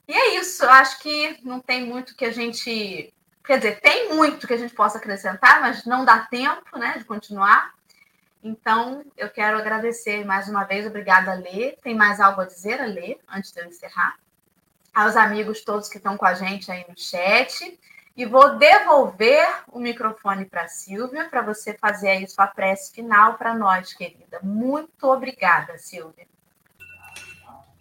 [0.08, 3.14] E é isso, eu acho que não tem muito que a gente.
[3.44, 7.04] Quer dizer, tem muito que a gente possa acrescentar, mas não dá tempo né, de
[7.04, 7.74] continuar.
[8.44, 11.78] Então, eu quero agradecer mais uma vez, obrigada, Lê.
[11.82, 14.18] Tem mais algo a dizer, Lê, antes de eu encerrar?
[14.94, 17.80] Aos amigos todos que estão com a gente aí no chat.
[18.16, 23.36] E vou devolver o microfone para a Silvia, para você fazer aí sua prece final
[23.38, 24.39] para nós, querida.
[24.44, 26.28] Muito obrigada, Silvia.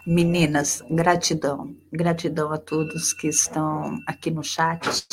[0.06, 1.76] Meninas, gratidão.
[1.92, 5.04] Gratidão a todos que estão aqui no chat.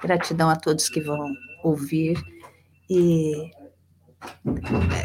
[0.00, 1.32] Gratidão a todos que vão
[1.64, 2.22] ouvir.
[2.88, 3.50] E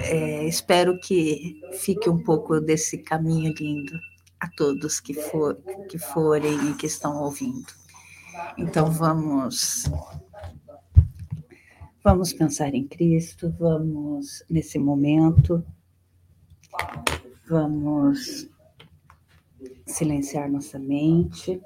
[0.06, 4.00] é, espero que fique um pouco desse caminho lindo
[4.40, 5.58] a todos que, for,
[5.90, 7.68] que forem e que estão ouvindo.
[8.58, 9.86] Então vamos
[12.04, 15.64] vamos pensar em Cristo, vamos nesse momento
[17.48, 18.50] vamos
[19.86, 21.62] silenciar nossa mente.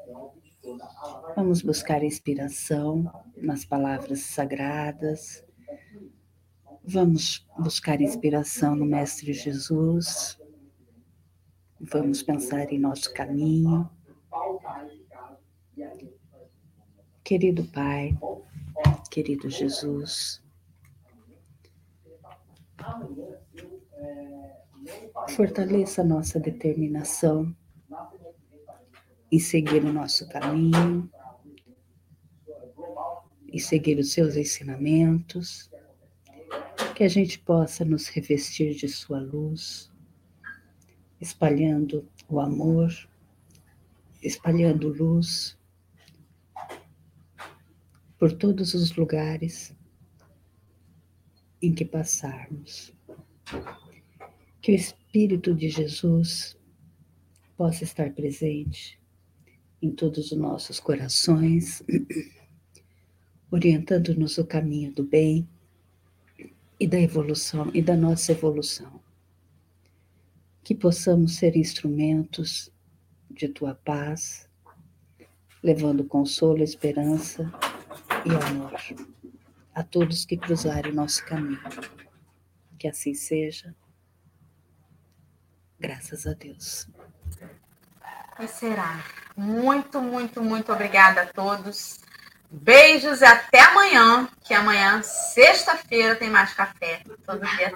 [1.35, 5.43] Vamos buscar inspiração nas palavras sagradas
[6.91, 10.37] Vamos buscar inspiração no Mestre Jesus.
[11.79, 13.89] Vamos pensar em nosso caminho.
[17.23, 18.11] Querido Pai,
[19.09, 20.43] querido Jesus,
[25.29, 27.55] fortaleça nossa determinação
[29.31, 31.09] em seguir o nosso caminho
[33.47, 35.70] e seguir os seus ensinamentos,
[37.01, 39.91] que a gente possa nos revestir de Sua luz,
[41.19, 42.93] espalhando o amor,
[44.21, 45.57] espalhando luz
[48.19, 49.75] por todos os lugares
[51.59, 52.93] em que passarmos.
[54.61, 56.55] Que o Espírito de Jesus
[57.57, 59.01] possa estar presente
[59.81, 61.83] em todos os nossos corações,
[63.49, 65.49] orientando-nos o caminho do bem
[66.81, 68.99] e da evolução e da nossa evolução.
[70.63, 72.71] Que possamos ser instrumentos
[73.29, 74.49] de tua paz,
[75.61, 77.53] levando consolo, esperança
[78.25, 78.73] e amor
[79.75, 81.61] a todos que cruzarem o nosso caminho.
[82.79, 83.75] Que assim seja.
[85.79, 86.87] Graças a Deus.
[88.39, 89.05] E será.
[89.37, 91.99] Muito, muito, muito obrigada a todos.
[92.51, 97.01] Beijos e até amanhã, que amanhã, sexta-feira, tem mais café.
[97.25, 97.73] Todo dia.